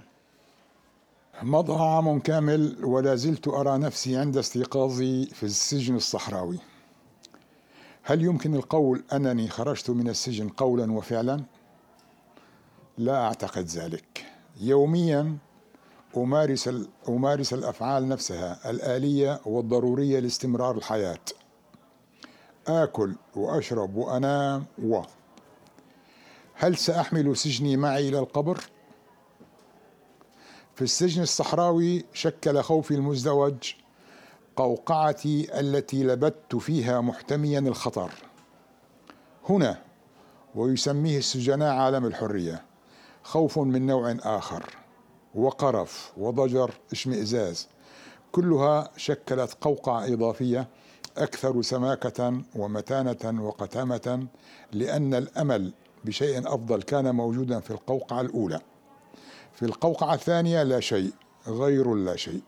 مضى 1.43 1.73
عام 1.73 2.19
كامل 2.19 2.85
ولا 2.85 3.15
زلت 3.15 3.47
أرى 3.47 3.77
نفسي 3.77 4.17
عند 4.17 4.37
استيقاظي 4.37 5.25
في 5.25 5.43
السجن 5.43 5.95
الصحراوي 5.95 6.59
هل 8.03 8.23
يمكن 8.23 8.55
القول 8.55 9.03
أنني 9.13 9.47
خرجت 9.49 9.89
من 9.89 10.09
السجن 10.09 10.49
قولا 10.49 10.91
وفعلا؟ 10.91 11.43
لا 12.97 13.25
أعتقد 13.25 13.65
ذلك 13.65 14.25
يوميا 14.61 15.37
أمارس, 16.17 16.69
أمارس 17.09 17.53
الأفعال 17.53 18.07
نفسها 18.07 18.69
الآلية 18.69 19.41
والضرورية 19.45 20.19
لاستمرار 20.19 20.77
الحياة 20.77 21.19
آكل 22.67 23.15
وأشرب 23.35 23.95
وأنام 23.95 24.65
و 24.83 25.01
هل 26.53 26.77
سأحمل 26.77 27.37
سجني 27.37 27.77
معي 27.77 28.09
إلى 28.09 28.19
القبر؟ 28.19 28.59
في 30.75 30.81
السجن 30.81 31.21
الصحراوي 31.21 32.05
شكل 32.13 32.61
خوفي 32.61 32.93
المزدوج 32.93 33.73
قوقعتي 34.55 35.59
التي 35.59 36.03
لبت 36.03 36.55
فيها 36.55 37.01
محتميا 37.01 37.59
الخطر. 37.59 38.11
هنا 39.49 39.81
ويسميه 40.55 41.17
السجناء 41.17 41.75
عالم 41.75 42.05
الحرية 42.05 42.65
خوف 43.23 43.59
من 43.59 43.85
نوع 43.85 44.15
آخر 44.23 44.75
وقرف 45.35 46.11
وضجر 46.17 46.71
اشمئزاز. 46.91 47.67
كلها 48.31 48.89
شكلت 48.97 49.57
قوقعة 49.61 50.05
إضافية 50.13 50.67
أكثر 51.17 51.61
سماكة 51.61 52.41
ومتانة 52.55 53.43
وقتامة 53.43 54.27
لأن 54.71 55.13
الأمل 55.13 55.73
بشيء 56.05 56.47
أفضل 56.47 56.81
كان 56.81 57.15
موجودا 57.15 57.59
في 57.59 57.71
القوقعة 57.71 58.21
الأولى. 58.21 58.61
في 59.55 59.65
القوقعة 59.65 60.13
الثانية 60.13 60.63
لا 60.63 60.79
شيء 60.79 61.11
غير 61.47 61.93
لا 61.93 62.15
شيء. 62.15 62.41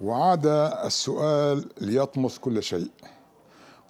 وعاد 0.00 0.46
السؤال 0.84 1.68
ليطمس 1.80 2.38
كل 2.38 2.62
شيء. 2.62 2.90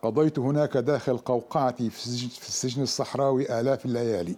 قضيت 0.02 0.38
هناك 0.38 0.76
داخل 0.76 1.18
قوقعتي 1.18 1.90
في 1.90 2.48
السجن 2.48 2.82
الصحراوي 2.82 3.60
آلاف 3.60 3.86
الليالي. 3.86 4.36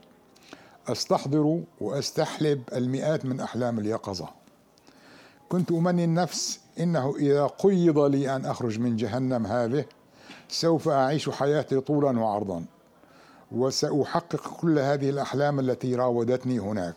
أستحضر 0.88 1.60
وأستحلب 1.80 2.62
المئات 2.72 3.24
من 3.24 3.40
أحلام 3.40 3.78
اليقظة. 3.78 4.28
كنت 5.48 5.72
أمني 5.72 6.04
النفس 6.04 6.60
إنه 6.80 7.16
إذا 7.16 7.46
قيض 7.46 7.98
لي 7.98 8.36
أن 8.36 8.46
أخرج 8.46 8.78
من 8.78 8.96
جهنم 8.96 9.46
هذه 9.46 9.84
سوف 10.48 10.88
أعيش 10.88 11.30
حياتي 11.30 11.80
طولا 11.80 12.20
وعرضا. 12.20 12.64
وسأحقق 13.52 14.60
كل 14.60 14.78
هذه 14.78 15.10
الأحلام 15.10 15.60
التي 15.60 15.94
راودتني 15.94 16.58
هناك. 16.58 16.96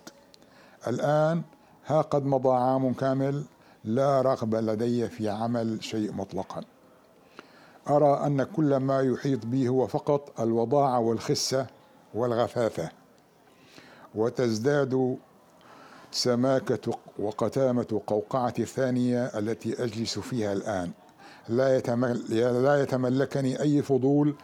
الآن 0.88 1.42
ها 1.86 2.02
قد 2.02 2.26
مضى 2.26 2.50
عام 2.50 2.94
كامل 2.94 3.44
لا 3.84 4.22
رغبة 4.22 4.62
لدي 4.62 5.10
في 5.10 5.30
عمل 5.30 5.84
شيء 5.84 6.14
مطلقا. 6.14 6.64
أرى 7.90 8.26
أن 8.26 8.44
كل 8.44 8.76
ما 8.76 9.02
يحيط 9.02 9.46
بي 9.46 9.68
هو 9.70 9.88
فقط 9.88 10.42
الوضاعة 10.42 11.00
والخسة 11.00 11.68
والغثاثة 12.14 12.90
وتزداد 14.16 15.18
سماكة 16.12 16.94
وقتامة 17.20 18.02
قوقعة 18.08 18.54
الثانية 18.60 19.26
التي 19.26 19.84
أجلس 19.84 20.20
فيها 20.20 20.54
الآن. 20.54 20.92
لا, 21.50 21.78
يتمل 21.78 22.24
لا 22.64 22.82
يتملكني 22.82 23.62
أي 23.62 23.82
فضول 23.82 24.36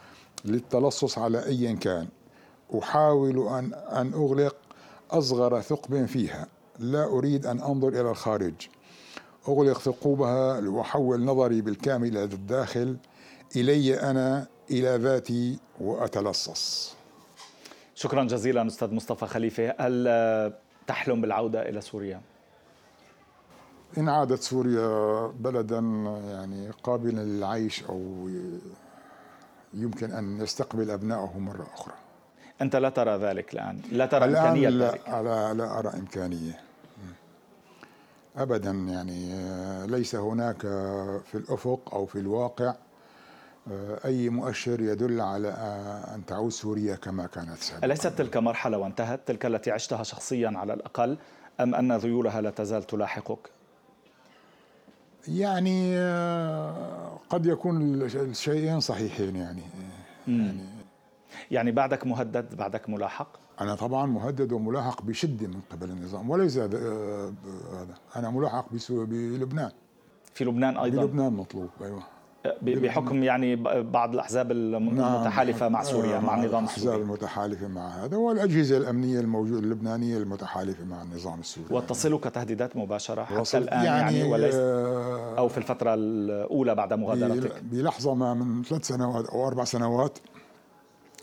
للتلصص 0.44 1.18
على 1.18 1.46
أي 1.46 1.76
كان. 1.76 2.08
أحاول 2.78 3.48
أن 3.48 3.74
أن 3.74 4.12
أغلق 4.12 4.56
أصغر 5.10 5.60
ثقب 5.60 6.06
فيها. 6.06 6.46
لا 6.78 7.04
أريد 7.04 7.46
أن 7.46 7.60
أنظر 7.60 7.88
إلى 7.88 8.10
الخارج. 8.10 8.54
أغلق 9.48 9.78
ثقوبها 9.78 10.68
وأحول 10.68 11.24
نظري 11.24 11.60
بالكامل 11.60 12.08
إلى 12.08 12.24
الداخل. 12.24 12.96
إلي 13.56 14.00
أنا 14.00 14.46
إلى 14.70 14.96
ذاتي 14.96 15.58
وأتلصص. 15.80 16.94
شكرا 17.94 18.24
جزيلا 18.24 18.66
أستاذ 18.66 18.94
مصطفى 18.94 19.26
خليفة. 19.26 19.74
هل 19.78 20.54
تحلم 20.86 21.20
بالعودة 21.20 21.68
إلى 21.68 21.80
سوريا؟ 21.80 22.20
إن 23.98 24.08
عادت 24.08 24.42
سوريا 24.42 25.26
بلدا 25.26 25.78
يعني 26.30 26.70
قابلا 26.82 27.20
للعيش 27.20 27.84
أو 27.84 28.28
يمكن 29.74 30.12
أن 30.12 30.40
يستقبل 30.40 30.90
أبنائه 30.90 31.38
مرة 31.38 31.66
أخرى. 31.74 31.94
أنت 32.62 32.76
لا 32.76 32.88
ترى 32.88 33.16
ذلك 33.16 33.54
الآن 33.54 33.80
لا 33.92 34.06
ترى 34.06 34.24
الآن 34.24 34.44
إمكانية 34.44 34.68
لا 34.68 34.90
ذلك. 34.90 35.08
لا, 35.08 35.54
لا 35.54 35.78
أرى 35.78 35.88
إمكانية. 35.88 36.60
أبدا 38.36 38.70
يعني 38.70 39.32
آه، 39.34 39.86
ليس 39.86 40.14
هناك 40.14 40.60
في 41.24 41.34
الأفق 41.34 41.94
أو 41.94 42.06
في 42.06 42.18
الواقع 42.18 42.74
آه، 43.72 43.98
أي 44.04 44.28
مؤشر 44.28 44.80
يدل 44.80 45.20
على 45.20 45.48
آه، 45.48 46.14
أن 46.14 46.26
تعود 46.26 46.50
سوريا 46.50 46.94
كما 46.96 47.26
كانت 47.26 47.58
سابقا. 47.58 47.86
أليست 47.86 48.06
تلك 48.06 48.36
مرحلة 48.36 48.78
وانتهت؟ 48.78 49.20
تلك 49.26 49.46
التي 49.46 49.70
عشتها 49.70 50.02
شخصيا 50.02 50.52
على 50.56 50.74
الأقل 50.74 51.18
أم 51.60 51.74
أن 51.74 51.92
ذيولها 51.96 52.40
لا 52.40 52.50
تزال 52.50 52.82
تلاحقك؟ 52.82 53.38
يعني 55.28 55.98
قد 57.30 57.46
يكون 57.46 58.02
الشيئين 58.02 58.80
صحيحين 58.80 59.36
يعني, 59.36 59.62
يعني 60.28 60.77
يعني 61.50 61.72
بعدك 61.72 62.06
مهدد 62.06 62.54
بعدك 62.54 62.88
ملاحق؟ 62.88 63.28
أنا 63.60 63.74
طبعا 63.74 64.06
مهدد 64.06 64.52
وملاحق 64.52 65.02
بشدة 65.02 65.46
من 65.46 65.60
قبل 65.70 65.90
النظام 65.90 66.30
وليس 66.30 66.58
هذا. 66.58 66.78
أنا 68.16 68.30
ملاحق 68.30 68.66
بلبنان. 68.88 69.70
في 70.34 70.44
لبنان 70.44 70.76
أيضا؟ 70.76 71.02
بلبنان 71.02 71.32
مطلوب 71.32 71.70
أيوه. 71.82 72.02
بحكم 72.62 73.22
يعني 73.22 73.56
بعض 73.82 74.14
الأحزاب 74.14 74.52
المتحالفه 74.52 75.60
نعم. 75.60 75.72
مع 75.72 75.82
سوريا 75.82 76.18
مع 76.18 76.34
النظام 76.34 76.64
السوري 76.64 76.86
الأحزاب 76.86 77.02
المتحالفة 77.02 77.68
مع 77.68 77.88
هذا 77.88 78.16
والأجهزة 78.16 78.76
الأمنية 78.76 79.20
الموجودة 79.20 79.58
اللبنانية 79.58 80.16
المتحالفة 80.16 80.84
مع 80.84 81.02
النظام 81.02 81.40
السوري. 81.40 81.66
وتصلك 81.70 82.24
تهديدات 82.24 82.76
مباشرة 82.76 83.24
حتى 83.24 83.58
الآن 83.58 83.84
يعني, 83.84 84.18
يعني 84.18 84.32
وليس 84.32 84.54
آه، 84.54 85.38
أو 85.38 85.48
في 85.48 85.58
الفترة 85.58 85.94
الأولى 85.94 86.74
بعد 86.74 86.92
مغادرتك؟ 86.92 87.62
بلحظة 87.62 88.14
ما 88.14 88.34
من 88.34 88.62
ثلاث 88.62 88.86
سنوات 88.86 89.26
أو 89.26 89.48
أربع 89.48 89.64
سنوات 89.64 90.18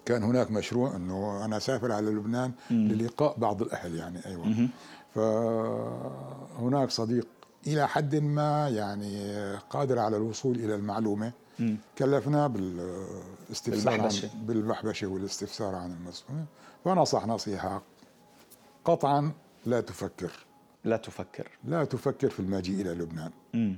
كان 0.05 0.23
هناك 0.23 0.51
مشروع 0.51 0.95
إنه 0.95 1.45
أنا 1.45 1.57
أسافر 1.57 1.91
على 1.91 2.09
لبنان. 2.09 2.51
للقاء 2.69 3.37
بعض 3.37 3.61
الأهل 3.61 3.95
يعني 3.95 4.25
أيوه. 4.25 4.67
فهناك 5.15 6.89
صديق 6.91 7.27
إلى 7.67 7.87
حد 7.87 8.15
ما 8.15 8.69
يعني 8.69 9.33
قادر 9.69 9.99
على 9.99 10.17
الوصول 10.17 10.55
إلى 10.55 10.75
المعلومة 10.75 11.31
م. 11.59 11.75
كلفنا 11.97 12.47
بالاستفسار. 12.47 14.01
عن 14.01 14.09
بالبحبشة 14.45 15.07
والاستفسار 15.07 15.75
عن 15.75 15.91
المسؤول 15.91 16.43
فنصح 16.85 17.27
نصيحة 17.27 17.81
قطعا 18.85 19.31
لا 19.65 19.81
تفكر 19.81 20.31
لا 20.83 20.97
تفكر 20.97 21.47
لا 21.63 21.85
تفكر 21.85 22.29
في 22.29 22.39
المجيء 22.39 22.81
إلى 22.81 22.89
لبنان 22.93 23.31
م. 23.53 23.73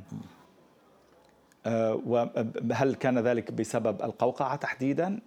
أه 1.65 2.01
وهل 2.05 2.95
كان 2.95 3.19
ذلك 3.19 3.51
بسبب 3.51 4.01
القوقعة 4.01 4.55
تحديدا 4.55 5.19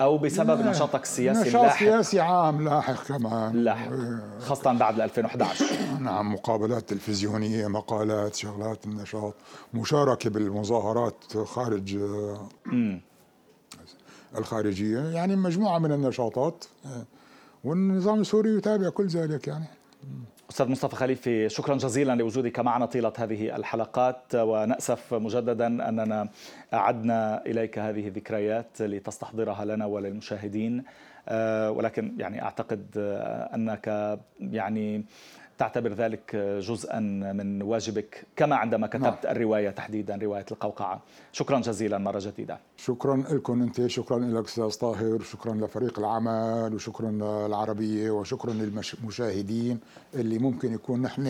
أو 0.00 0.18
بسبب 0.18 0.60
نشاطك 0.66 1.02
السياسي 1.02 1.40
نشاط 1.48 1.54
اللاحق. 1.60 1.78
سياسي 1.78 2.20
عام 2.20 2.64
لاحق 2.64 3.06
كمان. 3.06 3.56
لاحق. 3.56 3.90
خاصة 4.40 4.72
بعد 4.72 5.00
2011 5.00 5.64
نعم 6.00 6.34
مقابلات 6.34 6.88
تلفزيونية 6.88 7.66
مقالات 7.68 8.34
شغلات 8.34 8.86
النشاط 8.86 9.34
مشاركة 9.74 10.30
بالمظاهرات 10.30 11.36
خارج 11.44 11.96
مم. 12.66 13.00
الخارجية. 14.38 14.98
يعني 15.00 15.36
مجموعة 15.36 15.78
من 15.78 15.92
النشاطات. 15.92 16.64
والنظام 17.64 18.20
السوري 18.20 18.56
يتابع 18.56 18.88
كل 18.88 19.06
ذلك 19.06 19.48
يعني. 19.48 19.64
أستاذ 20.52 20.68
مصطفى 20.68 20.96
خليفي 20.96 21.48
شكرا 21.48 21.74
جزيلا 21.76 22.14
لوجودك 22.14 22.60
معنا 22.60 22.86
طيلة 22.86 23.12
هذه 23.18 23.56
الحلقات 23.56 24.34
ونأسف 24.34 25.14
مجددا 25.14 25.66
أننا 25.66 26.28
أعدنا 26.74 27.46
إليك 27.46 27.78
هذه 27.78 28.08
الذكريات 28.08 28.82
لتستحضرها 28.82 29.64
لنا 29.64 29.86
وللمشاهدين. 29.86 30.84
ولكن 31.76 32.14
يعني 32.18 32.42
أعتقد 32.42 32.86
أنك 33.54 34.18
يعني 34.40 35.04
تعتبر 35.58 35.92
ذلك 35.92 36.36
جزءا 36.36 37.00
من 37.32 37.62
واجبك 37.62 38.26
كما 38.36 38.56
عندما 38.56 38.86
كتبت 38.86 39.02
نعم. 39.02 39.36
الرواية 39.36 39.70
تحديدا 39.70 40.16
رواية 40.16 40.46
القوقعة. 40.50 41.00
شكرا 41.32 41.60
جزيلا 41.60 41.98
مرة 41.98 42.18
جديدة. 42.22 42.58
شكرا 42.76 43.16
لكم 43.16 43.62
أنت 43.62 43.86
شكرا 43.86 44.18
لك 44.18 44.44
أستاذ 44.44 44.78
طاهر 44.78 45.22
شكرا 45.22 45.54
لفريق 45.54 45.98
العمل 45.98 46.74
وشكرا 46.74 47.10
للعربية 47.10 48.10
وشكرا 48.10 48.52
للمشاهدين 48.52 49.80
اللي 50.14 50.38
ممكن 50.38 50.72
يكون 50.74 51.02
نحن 51.02 51.26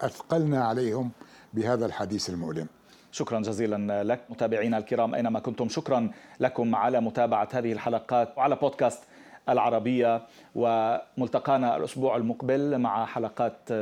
أثقلنا 0.00 0.64
عليهم 0.64 1.10
بهذا 1.54 1.86
الحديث 1.86 2.30
المؤلم. 2.30 2.66
شكرا 3.12 3.40
جزيلا 3.40 4.04
لك 4.04 4.20
متابعينا 4.30 4.78
الكرام 4.78 5.14
أينما 5.14 5.40
كنتم 5.40 5.68
شكرا 5.68 6.10
لكم 6.40 6.74
على 6.74 7.00
متابعة 7.00 7.48
هذه 7.52 7.72
الحلقات 7.72 8.38
وعلى 8.38 8.56
بودكاست 8.56 9.02
العربية 9.48 10.22
وملتقانا 10.54 11.76
الأسبوع 11.76 12.16
المقبل 12.16 12.78
مع 12.78 13.06
حلقات 13.06 13.72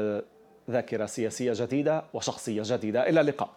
ذاكرة 0.70 1.06
سياسية 1.06 1.52
جديدة 1.54 2.02
وشخصية 2.14 2.62
جديدة. 2.64 3.08
إلى 3.08 3.20
اللقاء. 3.20 3.50